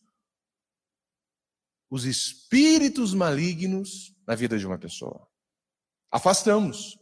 os 1.92 2.06
espíritos 2.06 3.14
malignos 3.14 4.16
na 4.26 4.34
vida 4.34 4.58
de 4.58 4.66
uma 4.66 4.80
pessoa. 4.80 5.30
Afastamos. 6.12 6.98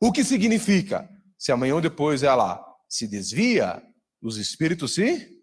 O 0.00 0.12
que 0.12 0.22
significa? 0.22 1.08
Se 1.38 1.50
amanhã 1.50 1.76
ou 1.76 1.80
depois 1.80 2.22
ela 2.22 2.62
se 2.88 3.08
desvia, 3.08 3.82
os 4.20 4.36
espíritos 4.36 4.94
se 4.94 5.40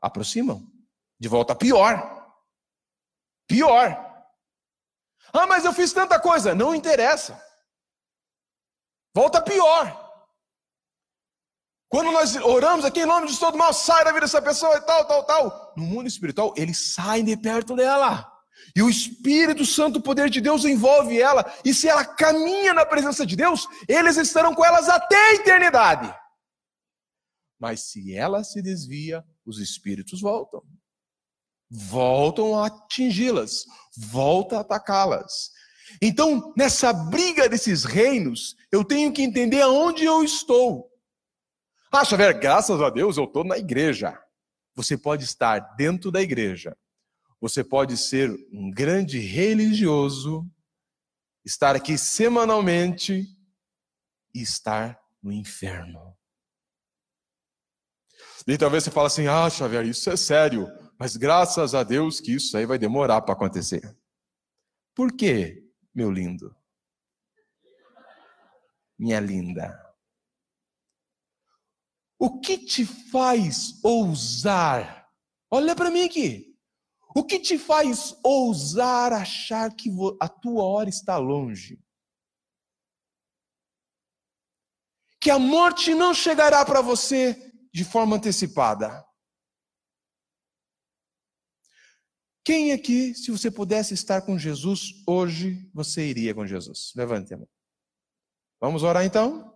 aproximam. 0.00 0.66
De 1.18 1.28
volta 1.28 1.54
pior. 1.54 2.34
Pior. 3.46 4.02
Ah, 5.32 5.46
mas 5.46 5.64
eu 5.64 5.72
fiz 5.72 5.92
tanta 5.92 6.18
coisa. 6.18 6.54
Não 6.54 6.74
interessa. 6.74 7.42
Volta 9.16 9.40
pior. 9.40 10.04
Quando 11.88 12.12
nós 12.12 12.36
oramos 12.36 12.84
aqui 12.84 13.00
em 13.00 13.06
nome 13.06 13.28
de 13.28 13.40
todo 13.40 13.56
mal, 13.56 13.72
sai 13.72 14.04
da 14.04 14.10
vida 14.12 14.26
dessa 14.26 14.42
pessoa 14.42 14.76
e 14.76 14.80
tal, 14.82 15.06
tal, 15.06 15.24
tal. 15.24 15.72
No 15.74 15.84
mundo 15.84 16.06
espiritual, 16.06 16.52
ele 16.54 16.74
sai 16.74 17.22
de 17.22 17.34
perto 17.34 17.74
dela. 17.74 18.30
E 18.74 18.82
o 18.82 18.90
Espírito 18.90 19.64
Santo, 19.64 20.00
o 20.00 20.02
poder 20.02 20.28
de 20.28 20.38
Deus, 20.42 20.66
envolve 20.66 21.18
ela. 21.18 21.50
E 21.64 21.72
se 21.72 21.88
ela 21.88 22.04
caminha 22.04 22.74
na 22.74 22.84
presença 22.84 23.24
de 23.24 23.36
Deus, 23.36 23.66
eles 23.88 24.18
estarão 24.18 24.54
com 24.54 24.62
elas 24.62 24.86
até 24.86 25.16
a 25.16 25.34
eternidade. 25.36 26.14
Mas 27.58 27.84
se 27.84 28.14
ela 28.14 28.44
se 28.44 28.60
desvia, 28.60 29.24
os 29.46 29.58
espíritos 29.60 30.20
voltam. 30.20 30.62
Voltam 31.70 32.58
a 32.58 32.66
atingi-las, 32.66 33.64
voltam 33.96 34.58
a 34.58 34.60
atacá-las. 34.60 35.55
Então, 36.00 36.52
nessa 36.56 36.92
briga 36.92 37.48
desses 37.48 37.84
reinos, 37.84 38.56
eu 38.70 38.84
tenho 38.84 39.12
que 39.12 39.22
entender 39.22 39.62
aonde 39.62 40.04
eu 40.04 40.22
estou. 40.22 40.90
Ah, 41.90 42.04
Xavier, 42.04 42.38
graças 42.38 42.80
a 42.80 42.90
Deus 42.90 43.16
eu 43.16 43.24
estou 43.24 43.44
na 43.44 43.56
igreja. 43.56 44.20
Você 44.74 44.96
pode 44.98 45.24
estar 45.24 45.58
dentro 45.76 46.10
da 46.10 46.20
igreja. 46.20 46.76
Você 47.40 47.62
pode 47.62 47.96
ser 47.96 48.30
um 48.52 48.70
grande 48.70 49.18
religioso, 49.18 50.46
estar 51.44 51.76
aqui 51.76 51.96
semanalmente 51.96 53.26
e 54.34 54.42
estar 54.42 54.98
no 55.22 55.32
inferno. 55.32 56.16
E 58.46 58.56
talvez 58.56 58.84
você 58.84 58.90
fale 58.90 59.06
assim: 59.06 59.26
ah, 59.26 59.48
Xavier, 59.48 59.86
isso 59.86 60.08
é 60.10 60.16
sério, 60.16 60.68
mas 60.98 61.16
graças 61.16 61.74
a 61.74 61.82
Deus 61.82 62.20
que 62.20 62.32
isso 62.32 62.56
aí 62.56 62.66
vai 62.66 62.78
demorar 62.78 63.22
para 63.22 63.34
acontecer. 63.34 63.96
Por 64.94 65.12
quê, 65.12 65.65
meu 65.96 66.10
lindo? 66.10 66.54
Minha 68.98 69.18
linda. 69.18 69.82
O 72.18 72.38
que 72.38 72.58
te 72.58 72.84
faz 72.84 73.82
ousar? 73.82 75.10
Olha 75.50 75.74
para 75.74 75.90
mim 75.90 76.04
aqui. 76.04 76.54
O 77.14 77.24
que 77.24 77.38
te 77.38 77.58
faz 77.58 78.14
ousar 78.22 79.10
achar 79.14 79.74
que 79.74 79.90
a 80.20 80.28
tua 80.28 80.64
hora 80.64 80.90
está 80.90 81.16
longe? 81.16 81.82
Que 85.18 85.30
a 85.30 85.38
morte 85.38 85.94
não 85.94 86.12
chegará 86.12 86.62
para 86.64 86.82
você 86.82 87.52
de 87.72 87.84
forma 87.84 88.16
antecipada. 88.16 89.02
Quem 92.46 92.70
aqui, 92.70 93.12
se 93.12 93.32
você 93.32 93.50
pudesse 93.50 93.92
estar 93.92 94.22
com 94.22 94.38
Jesus 94.38 95.02
hoje, 95.04 95.68
você 95.74 96.06
iria 96.06 96.32
com 96.32 96.46
Jesus? 96.46 96.92
Levante 96.94 97.34
a 97.34 97.38
mão. 97.38 97.48
Vamos 98.60 98.84
orar 98.84 99.04
então? 99.04 99.52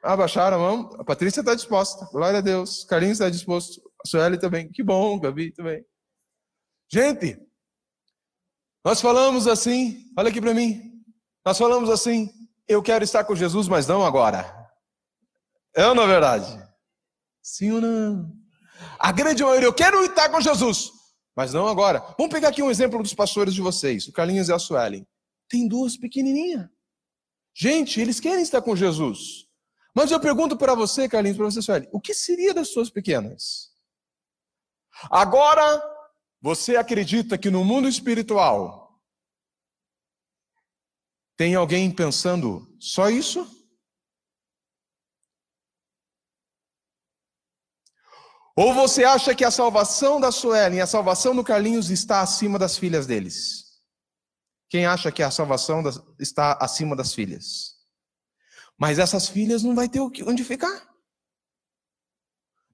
Abaixaram 0.00 0.58
a 0.58 0.60
mão. 0.60 0.96
A 0.96 1.02
Patrícia 1.02 1.40
está 1.40 1.56
disposta. 1.56 2.06
Glória 2.12 2.38
a 2.38 2.40
Deus. 2.40 2.84
Carlinhos 2.84 3.16
está 3.18 3.28
disposto. 3.28 3.82
A 4.04 4.08
Sueli 4.08 4.38
também. 4.38 4.70
Que 4.70 4.80
bom, 4.80 5.18
Gabi 5.18 5.50
também. 5.50 5.84
Gente, 6.88 7.36
nós 8.84 9.00
falamos 9.00 9.48
assim. 9.48 10.08
Olha 10.16 10.28
aqui 10.28 10.40
para 10.40 10.54
mim. 10.54 11.02
Nós 11.44 11.58
falamos 11.58 11.90
assim. 11.90 12.30
Eu 12.68 12.80
quero 12.80 13.02
estar 13.02 13.24
com 13.24 13.34
Jesus, 13.34 13.66
mas 13.66 13.88
não 13.88 14.06
agora. 14.06 14.70
É 15.74 15.84
ou 15.88 15.96
não 15.96 16.04
é 16.04 16.06
verdade? 16.06 16.70
Sim 17.42 17.72
ou 17.72 17.80
não? 17.80 18.39
A 18.98 19.12
grande 19.12 19.42
maioria, 19.42 19.66
eu 19.66 19.74
quero 19.74 20.04
estar 20.04 20.28
com 20.28 20.40
Jesus, 20.40 20.90
mas 21.36 21.52
não 21.52 21.66
agora. 21.66 22.00
Vamos 22.18 22.32
pegar 22.32 22.48
aqui 22.48 22.62
um 22.62 22.70
exemplo 22.70 23.02
dos 23.02 23.14
pastores 23.14 23.54
de 23.54 23.60
vocês, 23.60 24.06
o 24.08 24.12
Carlinhos 24.12 24.48
e 24.48 24.52
a 24.52 24.58
Suelen. 24.58 25.06
Tem 25.48 25.66
duas 25.66 25.96
pequenininhas. 25.96 26.68
Gente, 27.54 28.00
eles 28.00 28.20
querem 28.20 28.42
estar 28.42 28.62
com 28.62 28.76
Jesus. 28.76 29.46
Mas 29.94 30.10
eu 30.10 30.20
pergunto 30.20 30.56
para 30.56 30.74
você, 30.74 31.08
Carlinhos, 31.08 31.36
para 31.36 31.46
você, 31.46 31.60
Sueli, 31.60 31.88
o 31.92 32.00
que 32.00 32.14
seria 32.14 32.54
das 32.54 32.68
suas 32.68 32.90
pequenas? 32.90 33.70
Agora, 35.10 35.82
você 36.40 36.76
acredita 36.76 37.36
que 37.36 37.50
no 37.50 37.64
mundo 37.64 37.88
espiritual 37.88 39.00
tem 41.36 41.54
alguém 41.54 41.90
pensando 41.90 42.66
só 42.78 43.08
isso? 43.08 43.59
Ou 48.56 48.74
você 48.74 49.04
acha 49.04 49.34
que 49.34 49.44
a 49.44 49.50
salvação 49.50 50.20
da 50.20 50.32
Suelen 50.32 50.78
e 50.78 50.80
a 50.80 50.86
salvação 50.86 51.34
do 51.34 51.44
Carlinhos 51.44 51.90
está 51.90 52.20
acima 52.20 52.58
das 52.58 52.76
filhas 52.76 53.06
deles? 53.06 53.70
Quem 54.68 54.86
acha 54.86 55.10
que 55.10 55.22
a 55.22 55.30
salvação 55.30 55.82
está 56.18 56.58
acima 56.60 56.94
das 56.94 57.14
filhas? 57.14 57.76
Mas 58.78 58.98
essas 58.98 59.28
filhas 59.28 59.62
não 59.62 59.74
vai 59.74 59.88
ter 59.88 60.00
onde 60.00 60.44
ficar. 60.44 60.88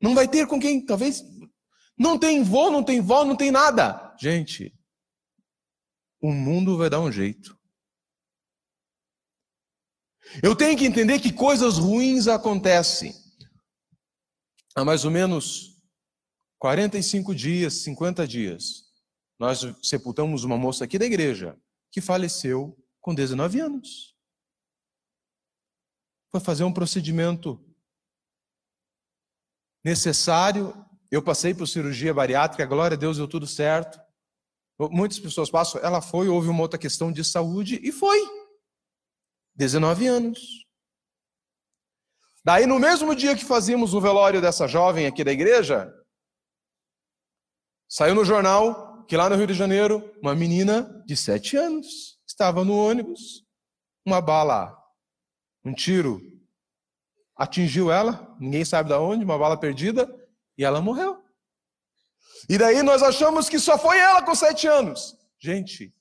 Não 0.00 0.14
vai 0.14 0.28
ter 0.28 0.46
com 0.46 0.60
quem, 0.60 0.84
talvez 0.84 1.24
não 1.98 2.18
tem 2.18 2.42
vô, 2.42 2.70
não 2.70 2.84
tem 2.84 3.00
vó, 3.00 3.24
não 3.24 3.34
tem 3.34 3.50
nada. 3.50 4.14
Gente, 4.18 4.78
o 6.20 6.32
mundo 6.32 6.76
vai 6.76 6.90
dar 6.90 7.00
um 7.00 7.10
jeito. 7.10 7.58
Eu 10.42 10.54
tenho 10.54 10.76
que 10.76 10.84
entender 10.84 11.20
que 11.20 11.32
coisas 11.32 11.78
ruins 11.78 12.28
acontecem. 12.28 13.14
Há 14.76 14.84
mais 14.84 15.06
ou 15.06 15.10
menos 15.10 15.80
45 16.58 17.34
dias, 17.34 17.82
50 17.82 18.28
dias, 18.28 18.84
nós 19.38 19.60
sepultamos 19.82 20.44
uma 20.44 20.58
moça 20.58 20.84
aqui 20.84 20.98
da 20.98 21.06
igreja 21.06 21.58
que 21.90 22.02
faleceu 22.02 22.76
com 23.00 23.14
19 23.14 23.58
anos. 23.58 24.14
Foi 26.30 26.40
fazer 26.40 26.64
um 26.64 26.72
procedimento 26.72 27.58
necessário. 29.82 30.74
Eu 31.10 31.22
passei 31.22 31.54
por 31.54 31.66
cirurgia 31.66 32.12
bariátrica, 32.12 32.66
glória 32.66 32.96
a 32.96 33.00
Deus, 33.00 33.16
deu 33.16 33.26
tudo 33.26 33.46
certo. 33.46 33.98
Muitas 34.78 35.18
pessoas 35.18 35.50
passam, 35.50 35.80
ela 35.80 36.02
foi, 36.02 36.28
houve 36.28 36.48
uma 36.48 36.60
outra 36.60 36.78
questão 36.78 37.10
de 37.10 37.24
saúde 37.24 37.80
e 37.82 37.90
foi. 37.90 38.18
19 39.54 40.06
anos. 40.06 40.65
Daí, 42.46 42.64
no 42.64 42.78
mesmo 42.78 43.12
dia 43.12 43.34
que 43.34 43.44
fazíamos 43.44 43.92
o 43.92 44.00
velório 44.00 44.40
dessa 44.40 44.68
jovem 44.68 45.04
aqui 45.04 45.24
da 45.24 45.32
igreja, 45.32 45.92
saiu 47.88 48.14
no 48.14 48.24
jornal 48.24 49.04
que 49.06 49.16
lá 49.16 49.28
no 49.28 49.34
Rio 49.34 49.48
de 49.48 49.54
Janeiro, 49.54 50.14
uma 50.22 50.32
menina 50.32 51.02
de 51.04 51.16
7 51.16 51.56
anos 51.56 52.20
estava 52.24 52.64
no 52.64 52.76
ônibus, 52.78 53.44
uma 54.06 54.20
bala, 54.20 54.80
um 55.64 55.74
tiro 55.74 56.20
atingiu 57.36 57.90
ela, 57.90 58.32
ninguém 58.38 58.64
sabe 58.64 58.90
de 58.90 58.94
onde, 58.94 59.24
uma 59.24 59.36
bala 59.36 59.58
perdida, 59.58 60.08
e 60.56 60.64
ela 60.64 60.80
morreu. 60.80 61.20
E 62.48 62.56
daí 62.56 62.80
nós 62.80 63.02
achamos 63.02 63.48
que 63.48 63.58
só 63.58 63.76
foi 63.76 63.98
ela 63.98 64.22
com 64.22 64.36
sete 64.36 64.68
anos. 64.68 65.16
Gente, 65.40 65.92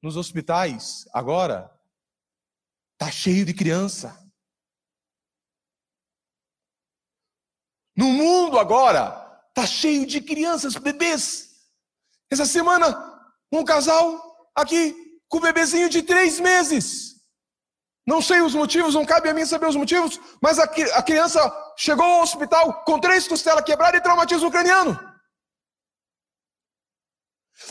nos 0.00 0.16
hospitais, 0.16 1.04
agora, 1.12 1.68
tá 2.96 3.10
cheio 3.10 3.44
de 3.44 3.52
criança. 3.52 4.23
No 7.96 8.06
mundo 8.06 8.58
agora, 8.58 9.10
tá 9.54 9.66
cheio 9.66 10.06
de 10.06 10.20
crianças, 10.20 10.74
bebês. 10.74 11.50
Essa 12.30 12.46
semana, 12.46 12.88
um 13.52 13.64
casal 13.64 14.50
aqui 14.54 14.94
com 15.28 15.38
um 15.38 15.42
bebezinho 15.42 15.88
de 15.88 16.02
três 16.02 16.40
meses. 16.40 17.14
Não 18.06 18.20
sei 18.20 18.42
os 18.42 18.54
motivos, 18.54 18.94
não 18.94 19.06
cabe 19.06 19.28
a 19.28 19.34
mim 19.34 19.46
saber 19.46 19.66
os 19.66 19.76
motivos, 19.76 20.20
mas 20.42 20.58
a, 20.58 20.64
a 20.64 21.02
criança 21.02 21.40
chegou 21.76 22.04
ao 22.04 22.22
hospital 22.22 22.84
com 22.84 23.00
três 23.00 23.26
costelas 23.26 23.64
quebradas 23.64 23.98
e 23.98 24.02
traumatismo 24.02 24.50
craniano. 24.50 24.98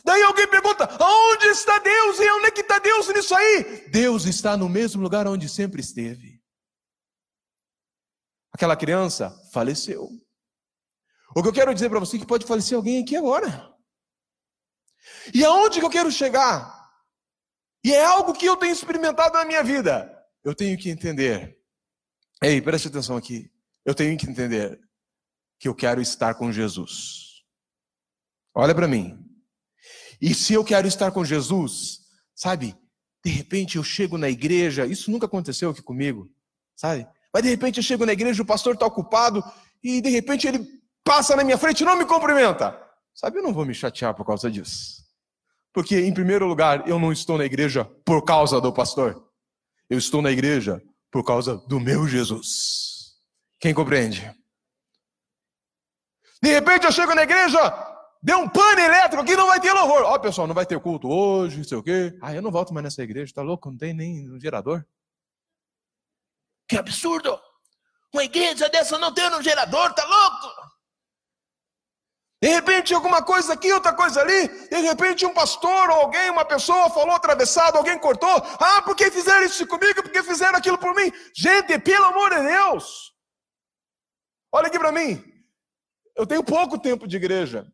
Daí 0.03 0.23
alguém 0.23 0.47
pergunta: 0.47 0.89
onde 0.99 1.47
está 1.47 1.77
Deus? 1.79 2.19
E 2.19 2.31
onde 2.31 2.47
é 2.47 2.51
que 2.51 2.61
está 2.61 2.79
Deus 2.79 3.07
nisso 3.09 3.35
aí? 3.35 3.87
Deus 3.89 4.25
está 4.25 4.57
no 4.57 4.67
mesmo 4.67 5.03
lugar 5.03 5.27
onde 5.27 5.47
sempre 5.47 5.81
esteve. 5.81 6.32
Aquela 8.53 8.77
criança 8.77 9.29
faleceu. 9.51 10.09
O 11.35 11.41
que 11.41 11.49
eu 11.49 11.53
quero 11.53 11.73
dizer 11.73 11.89
para 11.89 11.99
você 11.99 12.17
é 12.17 12.19
que 12.19 12.27
pode 12.27 12.45
falecer 12.45 12.77
alguém 12.77 13.01
aqui 13.01 13.15
agora. 13.15 13.73
E 15.33 15.43
aonde 15.43 15.79
que 15.79 15.85
eu 15.85 15.89
quero 15.89 16.11
chegar? 16.11 16.91
E 17.83 17.93
é 17.93 18.05
algo 18.05 18.33
que 18.33 18.45
eu 18.45 18.55
tenho 18.55 18.71
experimentado 18.71 19.33
na 19.33 19.43
minha 19.43 19.63
vida 19.63 20.13
eu 20.43 20.53
tenho 20.53 20.77
que 20.77 20.89
entender. 20.89 21.57
Ei, 22.41 22.61
preste 22.61 22.89
atenção 22.89 23.15
aqui. 23.15 23.49
Eu 23.85 23.95
tenho 23.95 24.17
que 24.17 24.29
entender 24.29 24.79
que 25.59 25.67
eu 25.67 25.75
quero 25.75 26.01
estar 26.01 26.35
com 26.35 26.51
Jesus. 26.51 27.43
Olha 28.53 28.75
para 28.75 28.87
mim. 28.87 29.17
E 30.21 30.33
se 30.33 30.53
eu 30.53 30.63
quero 30.63 30.87
estar 30.87 31.11
com 31.11 31.23
Jesus, 31.23 32.01
sabe? 32.35 32.75
De 33.23 33.31
repente 33.31 33.77
eu 33.77 33.83
chego 33.83 34.17
na 34.17 34.29
igreja, 34.29 34.85
isso 34.85 35.09
nunca 35.09 35.25
aconteceu 35.25 35.69
aqui 35.69 35.81
comigo, 35.81 36.29
sabe? 36.75 37.07
Mas 37.33 37.43
de 37.43 37.49
repente 37.49 37.77
eu 37.77 37.83
chego 37.83 38.05
na 38.05 38.13
igreja, 38.13 38.43
o 38.43 38.45
pastor 38.45 38.75
está 38.75 38.85
ocupado 38.85 39.43
e 39.83 39.99
de 40.01 40.09
repente 40.09 40.47
ele 40.47 40.65
passa 41.03 41.35
na 41.35 41.43
minha 41.43 41.57
frente 41.57 41.81
e 41.81 41.85
não 41.85 41.97
me 41.97 42.05
cumprimenta. 42.05 42.79
Sabe, 43.13 43.39
eu 43.39 43.43
não 43.43 43.53
vou 43.53 43.65
me 43.65 43.73
chatear 43.73 44.13
por 44.13 44.25
causa 44.25 44.49
disso. 44.49 45.03
Porque, 45.73 45.99
em 45.99 46.13
primeiro 46.13 46.45
lugar, 46.45 46.87
eu 46.87 46.99
não 46.99 47.11
estou 47.11 47.37
na 47.37 47.45
igreja 47.45 47.83
por 48.05 48.23
causa 48.23 48.61
do 48.61 48.71
pastor. 48.71 49.27
Eu 49.89 49.97
estou 49.97 50.21
na 50.21 50.31
igreja 50.31 50.81
por 51.11 51.23
causa 51.23 51.57
do 51.67 51.79
meu 51.79 52.07
Jesus. 52.07 53.15
Quem 53.59 53.73
compreende? 53.73 54.31
De 56.41 56.49
repente 56.49 56.85
eu 56.85 56.91
chego 56.91 57.15
na 57.15 57.23
igreja, 57.23 57.57
deu 58.21 58.39
um 58.39 58.49
pane 58.49 58.81
elétrico 58.81 59.23
aqui, 59.23 59.35
não 59.35 59.47
vai 59.47 59.59
ter 59.59 59.71
louvor. 59.71 60.03
Ó, 60.03 60.19
pessoal, 60.19 60.45
não 60.45 60.53
vai 60.53 60.65
ter 60.65 60.79
culto 60.79 61.07
hoje, 61.07 61.57
não 61.57 61.63
sei 61.63 61.77
o 61.77 61.83
quê. 61.83 62.17
Ah, 62.21 62.33
eu 62.33 62.41
não 62.41 62.51
volto 62.51 62.73
mais 62.73 62.83
nessa 62.83 63.01
igreja, 63.01 63.33
tá 63.33 63.41
louco? 63.41 63.69
Não 63.71 63.77
tem 63.77 63.93
nem 63.93 64.29
um 64.29 64.39
gerador. 64.39 64.85
Que 66.73 66.77
absurdo! 66.79 67.39
Uma 68.11 68.23
igreja 68.23 68.67
dessa 68.67 68.97
não 68.97 69.13
tem 69.13 69.29
um 69.29 69.43
gerador, 69.43 69.93
tá 69.93 70.03
louco? 70.03 70.73
De 72.41 72.49
repente, 72.49 72.95
alguma 72.95 73.23
coisa 73.23 73.53
aqui, 73.53 73.71
outra 73.71 73.93
coisa 73.93 74.21
ali. 74.21 74.47
De 74.69 74.77
repente, 74.77 75.23
um 75.23 75.35
pastor 75.35 75.91
ou 75.91 75.97
alguém, 75.97 76.31
uma 76.31 76.43
pessoa 76.43 76.89
falou 76.89 77.13
atravessado, 77.13 77.77
alguém 77.77 77.99
cortou. 77.99 78.27
Ah, 78.59 78.81
por 78.81 78.95
que 78.95 79.11
fizeram 79.11 79.45
isso 79.45 79.67
comigo? 79.67 80.01
Por 80.01 80.11
que 80.11 80.23
fizeram 80.23 80.57
aquilo 80.57 80.79
por 80.79 80.95
mim? 80.95 81.11
Gente, 81.35 81.77
pelo 81.77 82.05
amor 82.05 82.31
de 82.31 82.41
Deus. 82.41 83.13
Olha 84.51 84.65
aqui 84.65 84.79
para 84.79 84.91
mim. 84.91 85.23
Eu 86.15 86.25
tenho 86.25 86.43
pouco 86.43 86.79
tempo 86.79 87.07
de 87.07 87.17
igreja. 87.17 87.71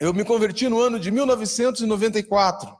Eu 0.00 0.14
me 0.14 0.24
converti 0.24 0.70
no 0.70 0.80
ano 0.80 0.98
de 0.98 1.10
1994. 1.10 2.78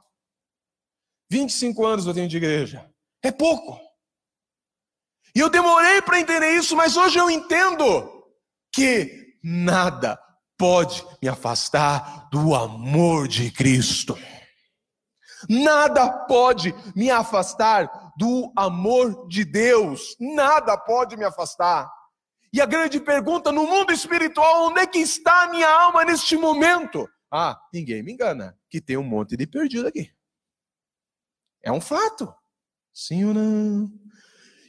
25 1.29 1.85
anos 1.85 2.07
eu 2.07 2.13
tenho 2.15 2.27
de 2.27 2.37
igreja. 2.37 2.91
É 3.21 3.31
pouco. 3.31 3.92
E 5.35 5.39
eu 5.39 5.49
demorei 5.49 6.01
para 6.01 6.19
entender 6.19 6.55
isso, 6.55 6.75
mas 6.75 6.95
hoje 6.95 7.17
eu 7.17 7.29
entendo 7.29 8.23
que 8.71 9.37
nada 9.43 10.19
pode 10.57 11.05
me 11.21 11.27
afastar 11.27 12.29
do 12.29 12.53
amor 12.53 13.27
de 13.27 13.51
Cristo. 13.51 14.17
Nada 15.49 16.09
pode 16.25 16.73
me 16.95 17.09
afastar 17.09 18.13
do 18.17 18.51
amor 18.55 19.27
de 19.27 19.43
Deus. 19.43 20.15
Nada 20.19 20.77
pode 20.77 21.17
me 21.17 21.25
afastar. 21.25 21.91
E 22.51 22.61
a 22.61 22.65
grande 22.65 22.99
pergunta 22.99 23.51
no 23.51 23.65
mundo 23.65 23.91
espiritual, 23.91 24.67
onde 24.67 24.81
é 24.81 24.87
que 24.87 24.99
está 24.99 25.43
a 25.43 25.49
minha 25.49 25.67
alma 25.67 26.05
neste 26.05 26.37
momento? 26.37 27.09
Ah, 27.31 27.59
ninguém 27.73 28.03
me 28.03 28.13
engana, 28.13 28.55
que 28.69 28.79
tem 28.79 28.95
um 28.95 29.03
monte 29.03 29.35
de 29.35 29.47
perdido 29.47 29.87
aqui. 29.87 30.13
É 31.63 31.71
um 31.71 31.81
fato. 31.81 32.31
Sim 32.93 33.25
ou 33.25 33.33
não? 33.33 34.02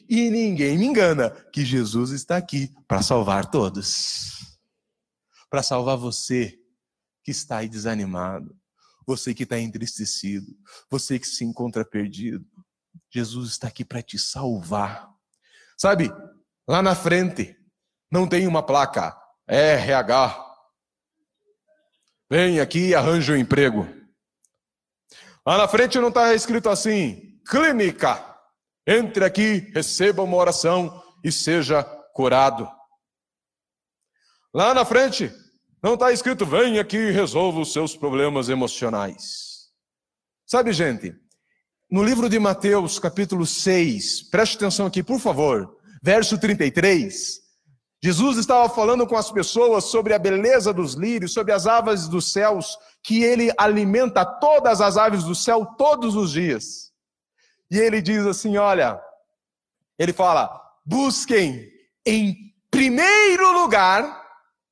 E 0.09 0.31
ninguém 0.31 0.79
me 0.79 0.87
engana 0.87 1.31
que 1.53 1.65
Jesus 1.65 2.11
está 2.11 2.37
aqui 2.37 2.71
para 2.87 3.03
salvar 3.03 3.51
todos 3.51 4.35
para 5.55 5.63
salvar 5.63 5.97
você 5.97 6.59
que 7.23 7.31
está 7.31 7.59
aí 7.59 7.69
desanimado, 7.69 8.59
você 9.07 9.33
que 9.33 9.45
está 9.45 9.57
entristecido, 9.57 10.53
você 10.91 11.17
que 11.17 11.29
se 11.29 11.45
encontra 11.45 11.85
perdido. 11.85 12.45
Jesus 13.09 13.51
está 13.51 13.69
aqui 13.69 13.85
para 13.85 14.03
te 14.03 14.19
salvar. 14.19 15.09
Sabe, 15.79 16.11
lá 16.67 16.83
na 16.83 16.97
frente 16.97 17.57
não 18.11 18.27
tem 18.27 18.49
uma 18.49 18.65
placa 18.65 19.17
RH. 19.47 20.45
Vem 22.29 22.59
aqui 22.59 22.89
e 22.89 22.95
arranja 22.97 23.35
um 23.35 23.37
emprego. 23.37 23.89
Lá 25.47 25.57
na 25.57 25.69
frente 25.69 26.01
não 26.01 26.09
está 26.09 26.35
escrito 26.35 26.69
assim: 26.69 27.41
clínica. 27.49 28.34
Entre 28.87 29.25
aqui, 29.25 29.71
receba 29.75 30.23
uma 30.23 30.37
oração 30.37 31.03
e 31.23 31.33
seja 31.33 31.83
curado. 32.13 32.69
Lá 34.55 34.75
na 34.75 34.85
frente 34.85 35.33
não 35.83 35.95
está 35.95 36.13
escrito, 36.13 36.47
vem 36.47 36.79
aqui 36.79 36.97
e 36.97 37.11
resolva 37.11 37.61
os 37.61 37.73
seus 37.73 37.97
problemas 37.97 38.49
emocionais. 38.49 39.71
Sabe, 40.47 40.73
gente, 40.73 41.15
no 41.91 42.03
livro 42.03 42.29
de 42.29 42.39
Mateus, 42.39 42.99
capítulo 42.99 43.47
6, 43.47 44.31
preste 44.31 44.57
atenção 44.57 44.87
aqui, 44.87 45.03
por 45.03 45.19
favor, 45.19 45.77
verso 46.03 46.39
33. 46.39 47.43
Jesus 48.03 48.37
estava 48.37 48.69
falando 48.69 49.07
com 49.07 49.17
as 49.17 49.31
pessoas 49.31 49.85
sobre 49.85 50.13
a 50.13 50.19
beleza 50.19 50.73
dos 50.73 50.95
lírios, 50.95 51.33
sobre 51.33 51.53
as 51.53 51.67
aves 51.67 52.07
dos 52.07 52.33
céus, 52.33 52.77
que 53.03 53.23
ele 53.23 53.51
alimenta 53.57 54.25
todas 54.25 54.81
as 54.83 54.99
aves 54.99 55.25
do 55.25 55.35
céu 55.35 55.65
todos 55.79 56.15
os 56.15 56.33
dias. 56.33 56.94
E 57.71 57.79
ele 57.79 58.01
diz 58.03 58.27
assim: 58.27 58.57
olha, 58.57 59.01
ele 59.99 60.13
fala, 60.13 60.61
busquem 60.85 61.71
em 62.07 62.55
primeiro 62.71 63.53
lugar 63.53 64.25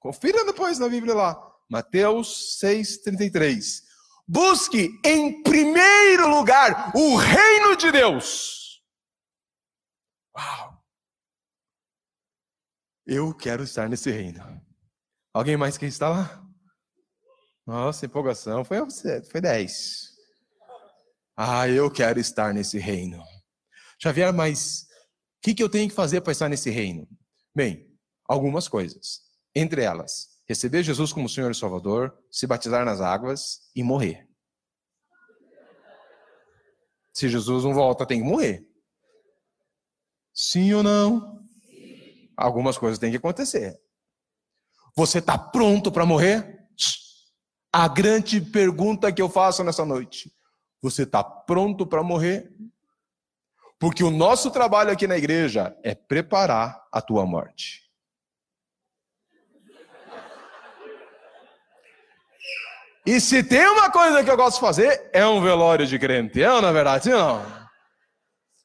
Confira 0.03 0.45
depois 0.45 0.81
na 0.81 0.89
Bíblia 0.89 1.15
lá. 1.15 1.55
Mateus 1.71 2.59
6,33. 2.61 3.83
Busque 4.27 5.01
em 5.05 5.43
primeiro 5.45 6.29
lugar 6.29 6.93
o 6.93 7.15
reino 7.15 7.77
de 7.77 7.93
Deus. 7.93 8.83
Uau! 10.37 10.83
Eu 13.07 13.33
quero 13.33 13.63
estar 13.63 13.89
nesse 13.89 14.11
reino. 14.11 14.61
Alguém 15.33 15.57
mais 15.57 15.79
quer 15.79 15.87
estar 15.87 16.09
lá? 16.09 16.45
Nossa, 17.65 18.05
empolgação. 18.05 18.65
Foi, 18.65 18.79
foi 19.31 19.41
10. 19.41 20.12
Ah, 21.45 21.69
eu 21.69 21.91
quero 21.91 22.21
estar 22.21 22.55
nesse 22.55 22.79
reino. 22.79 23.21
Xavier, 24.01 24.33
mas 24.33 24.83
o 24.83 25.43
que, 25.43 25.53
que 25.53 25.61
eu 25.61 25.69
tenho 25.69 25.89
que 25.89 25.95
fazer 25.95 26.21
para 26.21 26.31
estar 26.31 26.49
nesse 26.49 26.71
reino? 26.71 27.09
Bem, 27.53 27.93
algumas 28.25 28.69
coisas. 28.69 29.23
Entre 29.53 29.83
elas, 29.83 30.39
receber 30.49 30.85
Jesus 30.85 31.13
como 31.13 31.29
Senhor 31.29 31.51
e 31.51 31.55
Salvador, 31.57 32.17
se 32.31 32.47
batizar 32.47 32.85
nas 32.85 33.01
águas 33.01 33.63
e 33.75 33.83
morrer. 33.83 34.29
Se 37.13 37.29
Jesus 37.29 37.65
não 37.65 37.75
volta, 37.75 38.07
tem 38.07 38.23
que 38.23 38.29
morrer. 38.29 38.65
Sim 40.33 40.73
ou 40.75 40.85
não? 40.85 41.45
Algumas 42.37 42.79
coisas 42.79 43.01
têm 43.01 43.11
que 43.11 43.17
acontecer. 43.17 43.81
Você 44.95 45.19
está 45.19 45.37
pronto 45.37 45.91
para 45.91 46.07
morrer? 46.07 46.57
A 47.73 47.89
grande 47.89 48.41
pergunta 48.41 49.13
que 49.13 49.21
eu 49.21 49.29
faço 49.29 49.65
nessa 49.65 49.85
noite: 49.85 50.33
você 50.83 51.05
está 51.05 51.23
pronto 51.23 51.87
para 51.87 52.03
morrer? 52.03 52.51
Porque 53.79 54.03
o 54.03 54.11
nosso 54.11 54.51
trabalho 54.51 54.91
aqui 54.91 55.07
na 55.07 55.17
igreja 55.17 55.77
é 55.83 55.95
preparar 55.95 56.83
a 56.93 57.01
tua 57.01 57.25
morte. 57.25 57.83
E 63.05 63.21
se 63.21 63.43
tem 63.43 63.67
uma 63.67 63.91
coisa 63.91 64.23
que 64.23 64.31
eu 64.31 64.37
gosto 64.37 64.57
de 64.57 64.61
fazer, 64.61 65.11
é 65.13 65.27
um 65.27 65.43
velório 65.43 65.87
de 65.87 65.99
crente. 65.99 66.41
É 66.43 66.61
na 66.61 66.71
verdade, 66.71 67.11
não? 67.11 67.45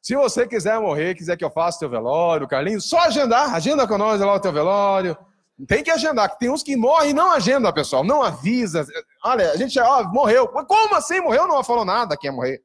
Se 0.01 0.15
você 0.15 0.47
quiser 0.47 0.79
morrer, 0.79 1.15
quiser 1.15 1.35
que 1.35 1.43
eu 1.43 1.49
faça 1.49 1.79
teu 1.79 1.89
velório, 1.89 2.47
Carlinhos, 2.47 2.87
só 2.87 2.99
agendar, 2.99 3.53
agenda 3.53 3.87
com 3.87 3.97
nós 3.97 4.21
lá 4.21 4.35
o 4.35 4.39
teu 4.39 4.53
velório. 4.53 5.17
Tem 5.65 5.83
que 5.83 5.89
agendar, 5.89 6.29
que 6.29 6.39
tem 6.39 6.49
uns 6.51 6.61
que 6.61 6.75
morrem 6.75 7.09
e 7.09 7.13
não 7.13 7.31
agenda, 7.31 7.73
pessoal, 7.73 8.03
não 8.03 8.21
avisa. 8.21 8.85
Olha, 9.23 9.51
a 9.51 9.57
gente, 9.57 9.79
ó, 9.79 10.03
morreu. 10.11 10.47
Como 10.47 10.93
assim 10.93 11.19
morreu? 11.19 11.47
Não 11.47 11.63
falou 11.63 11.83
nada 11.83 12.15
que 12.15 12.27
ia 12.27 12.31
morrer. 12.31 12.63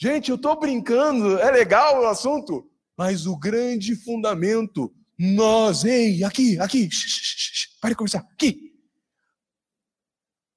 Gente, 0.00 0.30
eu 0.30 0.36
estou 0.36 0.58
brincando, 0.58 1.38
é 1.38 1.50
legal 1.50 2.00
o 2.00 2.06
assunto, 2.06 2.70
mas 2.96 3.26
o 3.26 3.36
grande 3.36 3.96
fundamento, 3.96 4.94
nós, 5.18 5.84
ei, 5.84 6.22
aqui, 6.22 6.58
aqui, 6.60 6.88
pare 7.80 7.94
de 7.94 7.98
conversar, 7.98 8.20
aqui, 8.32 8.72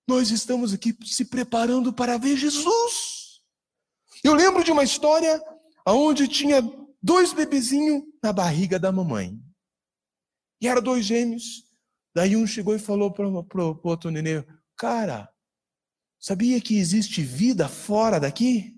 nós 0.07 0.29
estamos 0.29 0.73
aqui 0.73 0.95
se 1.03 1.25
preparando 1.25 1.91
para 1.91 2.17
ver 2.17 2.37
Jesus. 2.37 3.41
Eu 4.23 4.33
lembro 4.33 4.63
de 4.63 4.71
uma 4.71 4.83
história 4.83 5.41
onde 5.87 6.27
tinha 6.27 6.61
dois 7.01 7.33
bebezinhos 7.33 8.03
na 8.21 8.31
barriga 8.31 8.77
da 8.77 8.91
mamãe. 8.91 9.39
E 10.61 10.67
eram 10.67 10.81
dois 10.81 11.05
gêmeos. 11.05 11.65
Daí 12.13 12.35
um 12.35 12.45
chegou 12.45 12.75
e 12.75 12.79
falou 12.79 13.11
para 13.11 13.27
o 13.27 13.79
outro 13.83 14.11
nenê: 14.11 14.45
Cara, 14.77 15.29
sabia 16.19 16.61
que 16.61 16.77
existe 16.77 17.21
vida 17.23 17.67
fora 17.67 18.19
daqui? 18.19 18.75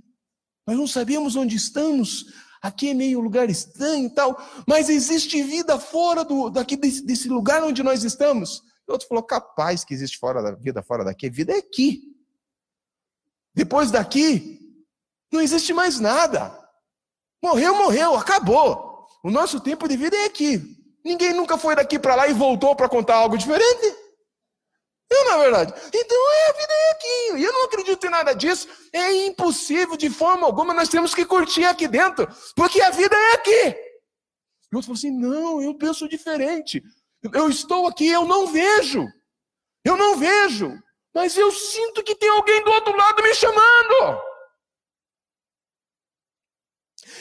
Nós 0.66 0.78
não 0.78 0.88
sabíamos 0.88 1.36
onde 1.36 1.56
estamos. 1.56 2.26
Aqui 2.62 2.92
é 2.92 2.94
meio 2.94 3.20
lugar 3.20 3.50
estranho 3.50 4.06
e 4.06 4.10
tal, 4.10 4.38
mas 4.66 4.88
existe 4.88 5.44
vida 5.44 5.78
fora 5.78 6.24
do, 6.24 6.50
daqui 6.50 6.78
desse, 6.78 7.06
desse 7.06 7.28
lugar 7.28 7.62
onde 7.62 7.84
nós 7.84 8.06
estamos. 8.06 8.64
O 8.88 8.94
outro 8.94 9.08
falou: 9.08 9.24
capaz 9.24 9.84
que 9.84 9.94
existe 9.94 10.18
fora 10.18 10.42
da 10.42 10.52
vida 10.52 10.82
fora 10.82 11.04
daqui. 11.04 11.30
Vida 11.30 11.54
é 11.54 11.58
aqui. 11.58 12.14
Depois 13.54 13.92
daqui, 13.92 14.60
não 15.32 15.42
existe 15.42 15.74
mais 15.74 16.00
nada. 16.00 16.58
Morreu, 17.44 17.76
morreu, 17.76 18.16
acabou. 18.16 19.06
O 19.22 19.30
nosso 19.30 19.60
tempo 19.60 19.88
de 19.88 19.98
vida 19.98 20.16
é 20.16 20.26
aqui. 20.26 20.73
Ninguém 21.04 21.34
nunca 21.34 21.58
foi 21.58 21.76
daqui 21.76 22.00
para 22.00 22.16
lá 22.16 22.28
e 22.28 22.34
voltou 22.34 22.76
para 22.76 22.88
contar 22.88 23.16
algo 23.16 23.38
diferente. 23.38 24.04
Na 25.26 25.36
é 25.36 25.40
verdade. 25.40 25.74
Então 25.94 26.32
é, 26.32 26.50
a 26.50 26.54
vida 26.54 26.74
é 26.74 26.92
aqui. 26.92 27.38
E 27.38 27.44
eu 27.44 27.54
não 27.54 27.66
acredito 27.66 28.08
em 28.08 28.10
nada 28.10 28.34
disso. 28.34 28.68
É 28.92 29.26
impossível, 29.28 29.96
de 29.96 30.10
forma 30.10 30.46
alguma, 30.46 30.74
nós 30.74 30.90
temos 30.90 31.14
que 31.14 31.26
curtir 31.26 31.66
aqui 31.66 31.88
dentro. 31.88 32.28
Porque 32.56 32.82
a 32.82 32.90
vida 32.90 33.16
é 33.16 33.34
aqui. 33.34 33.68
E 34.72 34.76
outro 34.76 34.88
falou 34.88 34.98
assim: 34.98 35.12
não, 35.12 35.62
eu 35.62 35.76
penso 35.76 36.08
diferente. 36.08 36.82
Eu 37.32 37.48
estou 37.50 37.88
aqui, 37.88 38.08
eu 38.08 38.26
não 38.26 38.48
vejo. 38.48 39.08
Eu 39.86 39.96
não 39.96 40.18
vejo. 40.18 40.74
Mas 41.14 41.38
eu 41.38 41.52
sinto 41.52 42.04
que 42.04 42.16
tem 42.16 42.30
alguém 42.30 42.64
do 42.64 42.72
outro 42.72 42.96
lado 42.96 43.22
me 43.22 43.36
chamando. 43.36 44.20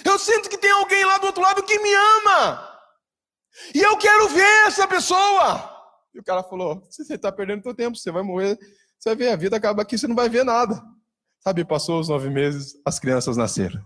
Eu 0.05 0.18
sinto 0.18 0.49
que 0.49 0.57
tem 0.57 0.70
alguém 0.70 1.05
lá 1.05 1.18
do 1.18 1.26
outro 1.26 1.43
lado 1.43 1.62
que 1.62 1.78
me 1.78 1.95
ama. 1.95 2.72
E 3.74 3.78
eu 3.78 3.96
quero 3.98 4.28
ver 4.28 4.66
essa 4.66 4.86
pessoa. 4.86 5.70
E 6.14 6.20
o 6.20 6.24
cara 6.24 6.42
falou: 6.42 6.80
você 6.90 7.14
está 7.14 7.30
perdendo 7.30 7.62
seu 7.62 7.74
tempo, 7.74 7.96
você 7.96 8.11
vai 8.11 8.22
morrer, 8.22 8.59
você 8.98 9.11
vai 9.11 9.16
ver, 9.16 9.28
a 9.28 9.36
vida 9.36 9.57
acaba 9.57 9.82
aqui, 9.82 9.96
você 9.98 10.07
não 10.07 10.16
vai 10.16 10.28
ver 10.28 10.44
nada. 10.44 10.82
Sabe, 11.40 11.64
passou 11.64 11.98
os 11.98 12.09
nove 12.09 12.30
meses, 12.30 12.80
as 12.84 12.98
crianças 12.98 13.36
nasceram. 13.36 13.84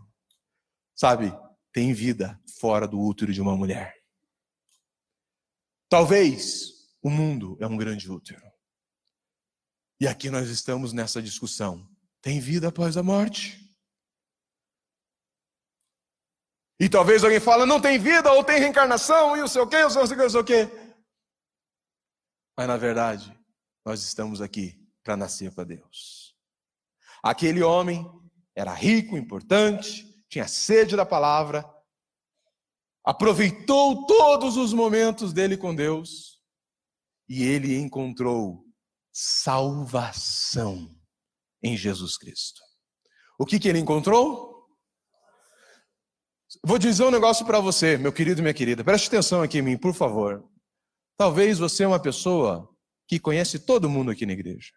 Sabe, 0.94 1.32
tem 1.72 1.92
vida 1.92 2.38
fora 2.60 2.86
do 2.86 3.00
útero 3.00 3.32
de 3.32 3.40
uma 3.40 3.56
mulher. 3.56 3.94
Talvez 5.88 6.72
o 7.02 7.08
mundo 7.08 7.56
é 7.60 7.66
um 7.66 7.76
grande 7.76 8.10
útero. 8.10 8.42
E 10.00 10.06
aqui 10.06 10.28
nós 10.28 10.48
estamos 10.48 10.92
nessa 10.92 11.22
discussão. 11.22 11.88
Tem 12.20 12.40
vida 12.40 12.68
após 12.68 12.96
a 12.96 13.02
morte? 13.02 13.65
E 16.79 16.89
talvez 16.89 17.24
alguém 17.24 17.41
fale, 17.41 17.64
não 17.64 17.81
tem 17.81 17.99
vida, 17.99 18.33
ou 18.33 18.45
tem 18.45 18.59
reencarnação, 18.59 19.37
e 19.37 19.43
o 19.43 19.49
seu 19.49 19.66
quê, 19.66 19.83
o 19.85 19.91
seu 19.91 20.07
quê, 20.07 20.22
o 20.22 20.31
seu 20.31 20.45
quê. 20.45 20.68
Mas 22.57 22.68
na 22.68 22.77
verdade, 22.77 23.37
nós 23.85 24.03
estamos 24.03 24.41
aqui 24.41 24.79
para 25.03 25.16
nascer 25.16 25.53
para 25.55 25.64
Deus. 25.64 26.35
Aquele 27.22 27.62
homem 27.62 28.05
era 28.55 28.72
rico, 28.72 29.16
importante, 29.16 30.07
tinha 30.29 30.49
sede 30.49 30.97
da 30.97 31.07
palavra, 31.07 31.64
aproveitou 33.05 34.07
todos 34.07 34.57
os 34.57 34.72
momentos 34.72 35.33
dele 35.33 35.57
com 35.57 35.74
Deus 35.74 36.41
e 37.29 37.43
ele 37.45 37.77
encontrou 37.77 38.64
salvação 39.12 40.95
em 41.62 41.77
Jesus 41.77 42.16
Cristo. 42.16 42.61
O 43.39 43.47
que, 43.47 43.59
que 43.59 43.68
ele 43.68 43.79
encontrou? 43.79 44.55
Vou 46.64 46.78
dizer 46.78 47.04
um 47.04 47.11
negócio 47.11 47.46
para 47.46 47.61
você, 47.61 47.96
meu 47.96 48.12
querido 48.12 48.40
e 48.40 48.42
minha 48.42 48.54
querida. 48.54 48.84
Preste 48.84 49.09
atenção 49.09 49.42
aqui 49.42 49.59
em 49.59 49.62
mim, 49.62 49.78
por 49.78 49.94
favor. 49.94 50.44
Talvez 51.16 51.59
você 51.59 51.84
é 51.84 51.86
uma 51.88 52.00
pessoa 52.00 52.68
que 53.09 53.18
conhece 53.18 53.59
todo 53.59 53.88
mundo 53.88 54.11
aqui 54.11 54.26
na 54.26 54.32
igreja. 54.32 54.72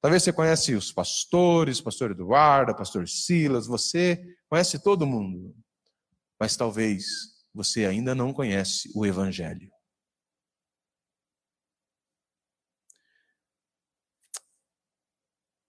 Talvez 0.00 0.22
você 0.22 0.32
conhece 0.32 0.74
os 0.74 0.92
pastores, 0.92 1.80
pastor 1.80 2.12
Eduardo, 2.12 2.74
pastor 2.74 3.08
Silas, 3.08 3.66
você 3.66 4.22
conhece 4.48 4.82
todo 4.82 5.06
mundo 5.06 5.54
mas 6.38 6.56
talvez 6.56 7.04
você 7.52 7.86
ainda 7.86 8.14
não 8.14 8.32
conhece 8.32 8.90
o 8.94 9.06
Evangelho. 9.06 9.70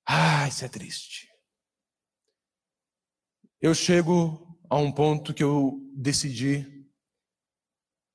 Ah, 0.06 0.48
isso 0.48 0.64
é 0.64 0.70
triste. 0.70 1.28
Eu 3.60 3.74
chego 3.74 4.47
a 4.70 4.78
um 4.78 4.92
ponto 4.92 5.34
que 5.34 5.44
eu 5.44 5.80
decidi. 5.96 6.86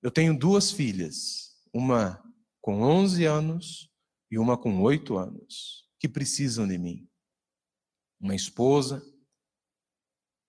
Eu 0.02 0.10
tenho 0.10 0.38
duas 0.38 0.70
filhas, 0.70 1.56
uma 1.72 2.22
com 2.60 2.82
11 2.82 3.24
anos 3.24 3.90
e 4.30 4.38
uma 4.38 4.56
com 4.56 4.80
8 4.82 5.16
anos, 5.16 5.88
que 5.98 6.08
precisam 6.08 6.66
de 6.66 6.78
mim. 6.78 7.08
Uma 8.20 8.34
esposa. 8.34 9.02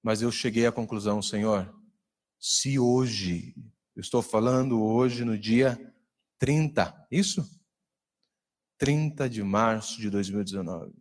Mas 0.03 0.21
eu 0.21 0.31
cheguei 0.31 0.65
à 0.65 0.71
conclusão, 0.71 1.21
Senhor, 1.21 1.73
se 2.39 2.77
hoje, 2.77 3.55
eu 3.95 4.01
estou 4.01 4.21
falando 4.21 4.81
hoje 4.83 5.23
no 5.23 5.37
dia 5.37 5.79
30, 6.39 7.07
isso? 7.09 7.41
30 8.77 9.29
de 9.29 9.41
março 9.41 10.01
de 10.01 10.09
2019. 10.09 10.93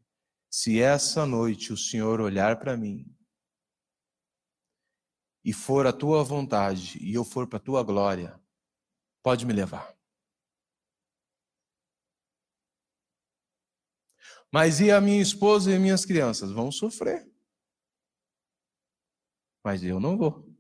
Se 0.48 0.80
essa 0.80 1.26
noite 1.26 1.72
o 1.72 1.76
Senhor 1.76 2.20
olhar 2.20 2.60
para 2.60 2.76
mim 2.76 3.12
e 5.44 5.52
for 5.52 5.86
a 5.86 5.92
tua 5.92 6.22
vontade 6.22 6.98
e 7.00 7.14
eu 7.14 7.24
for 7.24 7.46
para 7.46 7.56
a 7.56 7.60
tua 7.60 7.82
glória, 7.82 8.40
pode 9.22 9.44
me 9.44 9.52
levar. 9.52 9.94
Mas 14.50 14.80
e 14.80 14.90
a 14.90 15.00
minha 15.00 15.22
esposa 15.22 15.72
e 15.72 15.78
minhas 15.78 16.04
crianças? 16.04 16.50
Vão 16.50 16.70
sofrer. 16.70 17.26
Mas 19.64 19.82
eu 19.82 19.98
não 19.98 20.16
vou. 20.18 20.52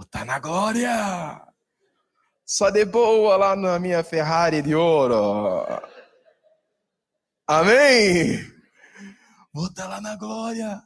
Está 0.00 0.24
na 0.24 0.38
glória! 0.38 1.46
Só 2.44 2.70
de 2.70 2.84
boa 2.84 3.36
lá 3.36 3.56
na 3.56 3.78
minha 3.78 4.04
Ferrari 4.04 4.62
de 4.62 4.74
ouro. 4.74 5.66
Amém? 7.48 8.40
Vou 9.52 9.66
estar 9.66 9.84
tá 9.84 9.88
lá 9.88 10.00
na 10.00 10.16
glória. 10.16 10.82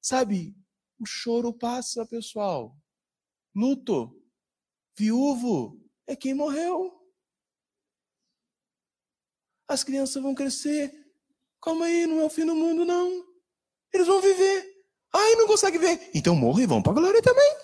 Sabe, 0.00 0.52
o 0.98 1.06
choro 1.06 1.52
passa, 1.52 2.04
pessoal. 2.04 2.76
Luto, 3.54 4.20
viúvo, 4.98 5.80
é 6.04 6.16
quem 6.16 6.34
morreu. 6.34 6.92
As 9.68 9.84
crianças 9.84 10.20
vão 10.20 10.34
crescer. 10.34 10.92
Calma 11.62 11.86
aí, 11.86 12.04
não 12.04 12.20
é 12.20 12.24
o 12.24 12.30
fim 12.30 12.44
do 12.44 12.54
mundo, 12.54 12.84
não. 12.84 13.24
Eles 13.92 14.08
vão 14.08 14.20
viver. 14.20 14.84
Ai, 15.14 15.36
não 15.36 15.46
consegue 15.46 15.78
ver. 15.78 16.10
Então 16.12 16.34
morre 16.34 16.64
e 16.64 16.66
vão 16.66 16.82
para 16.82 16.92
a 16.92 16.96
glória 16.96 17.22
também. 17.22 17.56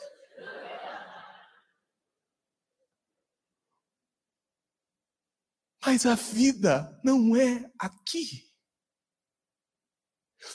Mas 5.84 6.06
a 6.06 6.14
vida 6.14 7.00
não 7.04 7.36
é 7.36 7.70
aqui. 7.78 8.48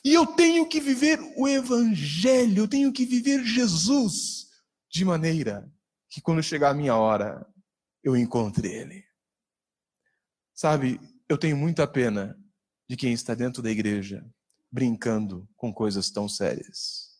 E 0.04 0.14
eu 0.14 0.26
tenho 0.26 0.68
que 0.68 0.80
viver 0.80 1.20
o 1.38 1.48
Evangelho, 1.48 2.64
eu 2.64 2.68
tenho 2.68 2.92
que 2.92 3.06
viver 3.06 3.44
Jesus 3.44 4.48
de 4.90 5.04
maneira 5.04 5.70
que 6.10 6.22
quando 6.22 6.44
chegar 6.44 6.70
a 6.70 6.74
minha 6.74 6.96
hora, 6.96 7.46
eu 8.04 8.16
encontre 8.16 8.68
Ele. 8.68 9.04
Sabe, 10.54 11.00
eu 11.28 11.38
tenho 11.38 11.58
muita 11.58 11.88
pena 11.88 12.38
de 12.88 12.96
quem 12.96 13.14
está 13.14 13.34
dentro 13.34 13.62
da 13.62 13.72
igreja 13.72 14.24
brincando 14.72 15.48
com 15.56 15.74
coisas 15.74 16.10
tão 16.10 16.28
sérias. 16.28 17.14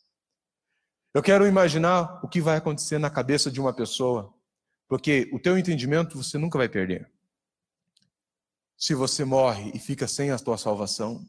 Eu 1.14 1.22
quero 1.22 1.46
imaginar 1.48 2.20
o 2.24 2.28
que 2.28 2.42
vai 2.42 2.58
acontecer 2.58 2.98
na 2.98 3.10
cabeça 3.10 3.52
de 3.52 3.62
uma 3.62 3.72
pessoa, 3.72 4.34
porque 4.88 5.30
o 5.32 5.40
teu 5.40 5.58
entendimento 5.58 6.18
você 6.18 6.40
nunca 6.40 6.58
vai 6.58 6.68
perder. 6.68 7.13
Se 8.84 8.94
você 8.94 9.24
morre 9.24 9.72
e 9.74 9.80
fica 9.80 10.10
sem 10.10 10.32
a 10.32 10.38
tua 10.38 10.58
salvação, 10.58 11.26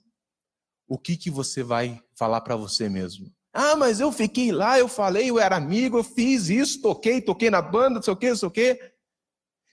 o 0.88 0.98
que 0.98 1.16
que 1.16 1.30
você 1.30 1.62
vai 1.62 2.02
falar 2.18 2.40
para 2.40 2.56
você 2.56 2.88
mesmo? 2.88 3.32
Ah, 3.52 3.76
mas 3.76 4.00
eu 4.00 4.10
fiquei 4.10 4.50
lá, 4.50 4.76
eu 4.76 4.88
falei, 4.88 5.30
eu 5.30 5.38
era 5.38 5.54
amigo, 5.54 5.96
eu 5.96 6.02
fiz 6.02 6.48
isso, 6.48 6.82
toquei, 6.82 7.22
toquei 7.22 7.50
na 7.50 7.62
banda, 7.62 7.90
não 7.90 8.02
sei 8.02 8.12
o 8.12 8.16
quê, 8.16 8.30
não 8.30 8.36
sei 8.36 8.48
o 8.48 8.50
quê. 8.50 8.94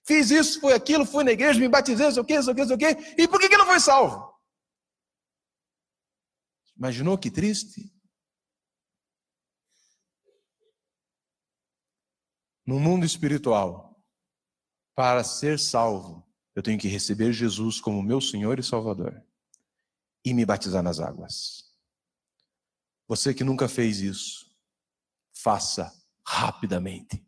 Fiz 0.06 0.30
isso, 0.30 0.62
foi 0.62 0.74
aquilo, 0.74 1.08
fui 1.08 1.24
na 1.24 1.32
igreja, 1.32 1.60
me 1.60 1.68
batizei, 1.68 2.06
não 2.06 2.14
sei 2.14 2.22
o 2.22 2.26
quê, 2.26 2.36
não 2.36 2.44
sei 2.44 2.54
o 2.54 2.56
quê, 2.56 2.62
não 2.62 2.68
sei 2.68 2.76
o 2.76 2.80
quê. 2.80 3.16
E 3.18 3.28
por 3.28 3.40
que, 3.40 3.50
que 3.50 3.58
não 3.58 3.66
foi 3.66 3.80
salvo? 3.80 4.32
Imaginou 6.78 7.18
que 7.18 7.32
triste? 7.32 7.92
No 12.64 12.80
mundo 12.80 13.08
espiritual, 13.08 14.00
para 14.94 15.24
ser 15.24 15.58
salvo, 15.58 16.31
eu 16.56 16.62
tenho 16.62 16.80
que 16.80 16.88
receber 16.88 17.32
Jesus 17.32 17.80
como 17.80 18.04
meu 18.04 18.20
Senhor 18.20 18.60
e 18.60 18.64
Salvador 18.64 19.24
e 20.24 20.34
me 20.34 20.46
batizar 20.46 20.84
nas 20.84 21.00
águas. 21.00 21.72
Você 23.08 23.34
que 23.34 23.44
nunca 23.44 23.68
fez 23.68 24.00
isso, 24.00 24.46
faça 25.34 25.94
rapidamente. 26.26 27.26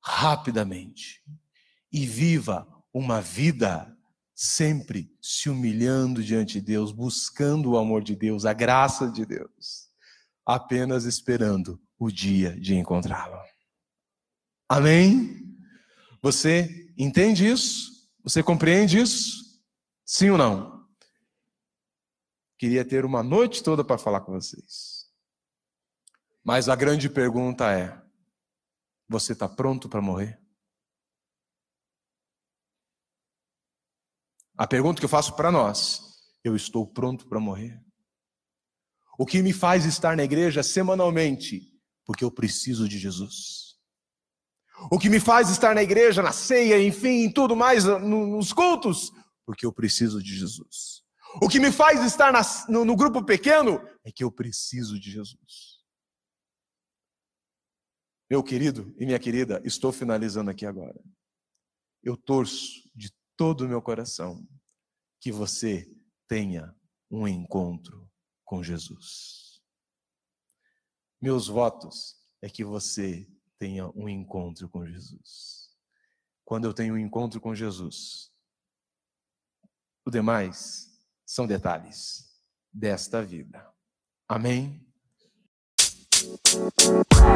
Rapidamente. 0.00 1.22
E 1.90 2.06
viva 2.06 2.66
uma 2.92 3.20
vida 3.20 3.96
sempre 4.34 5.14
se 5.20 5.48
humilhando 5.48 6.22
diante 6.22 6.54
de 6.54 6.60
Deus, 6.60 6.90
buscando 6.90 7.70
o 7.70 7.78
amor 7.78 8.02
de 8.02 8.16
Deus, 8.16 8.44
a 8.44 8.52
graça 8.52 9.10
de 9.10 9.24
Deus, 9.24 9.88
apenas 10.44 11.04
esperando 11.04 11.80
o 11.98 12.10
dia 12.10 12.58
de 12.58 12.74
encontrá-lo. 12.74 13.38
Amém? 14.68 15.56
Você 16.20 16.81
Entende 17.04 17.50
isso? 17.50 18.08
Você 18.22 18.44
compreende 18.44 19.00
isso? 19.00 19.60
Sim 20.06 20.30
ou 20.30 20.38
não? 20.38 20.88
Queria 22.56 22.84
ter 22.84 23.04
uma 23.04 23.24
noite 23.24 23.60
toda 23.60 23.82
para 23.82 23.98
falar 23.98 24.20
com 24.20 24.30
vocês. 24.30 25.10
Mas 26.44 26.68
a 26.68 26.76
grande 26.76 27.10
pergunta 27.10 27.72
é: 27.76 28.00
você 29.08 29.32
está 29.32 29.48
pronto 29.48 29.88
para 29.88 30.00
morrer? 30.00 30.40
A 34.56 34.64
pergunta 34.68 35.00
que 35.00 35.04
eu 35.04 35.08
faço 35.08 35.34
para 35.34 35.50
nós: 35.50 36.22
eu 36.44 36.54
estou 36.54 36.86
pronto 36.86 37.26
para 37.26 37.40
morrer? 37.40 37.84
O 39.18 39.26
que 39.26 39.42
me 39.42 39.52
faz 39.52 39.86
estar 39.86 40.16
na 40.16 40.22
igreja 40.22 40.62
semanalmente? 40.62 41.76
Porque 42.04 42.22
eu 42.22 42.30
preciso 42.30 42.88
de 42.88 42.96
Jesus. 42.96 43.71
O 44.90 44.98
que 44.98 45.08
me 45.08 45.20
faz 45.20 45.50
estar 45.50 45.74
na 45.74 45.82
igreja, 45.82 46.22
na 46.22 46.32
ceia, 46.32 46.82
enfim, 46.82 47.24
em 47.24 47.32
tudo 47.32 47.54
mais, 47.54 47.84
nos 47.84 48.52
cultos, 48.52 49.12
porque 49.46 49.64
eu 49.64 49.72
preciso 49.72 50.22
de 50.22 50.36
Jesus. 50.36 51.02
O 51.40 51.48
que 51.48 51.60
me 51.60 51.72
faz 51.72 52.04
estar 52.04 52.32
na, 52.32 52.42
no, 52.68 52.84
no 52.84 52.96
grupo 52.96 53.24
pequeno 53.24 53.80
é 54.04 54.12
que 54.12 54.24
eu 54.24 54.30
preciso 54.30 54.98
de 54.98 55.10
Jesus. 55.10 55.80
Meu 58.30 58.42
querido 58.42 58.94
e 58.98 59.06
minha 59.06 59.18
querida, 59.18 59.60
estou 59.64 59.92
finalizando 59.92 60.50
aqui 60.50 60.66
agora. 60.66 61.00
Eu 62.02 62.16
torço 62.16 62.90
de 62.94 63.12
todo 63.36 63.62
o 63.62 63.68
meu 63.68 63.80
coração 63.80 64.46
que 65.20 65.30
você 65.30 65.90
tenha 66.26 66.74
um 67.10 67.28
encontro 67.28 68.10
com 68.44 68.62
Jesus. 68.62 69.62
Meus 71.20 71.46
votos 71.46 72.16
é 72.40 72.48
que 72.48 72.64
você 72.64 73.28
tenha 73.62 73.86
um 73.94 74.08
encontro 74.08 74.68
com 74.68 74.84
Jesus. 74.84 75.70
Quando 76.44 76.64
eu 76.64 76.74
tenho 76.74 76.94
um 76.94 76.98
encontro 76.98 77.40
com 77.40 77.54
Jesus, 77.54 78.32
o 80.04 80.10
demais 80.10 80.90
são 81.24 81.46
detalhes 81.46 82.28
desta 82.72 83.22
vida. 83.22 83.72
Amém? 84.28 84.84
You. 86.22 87.32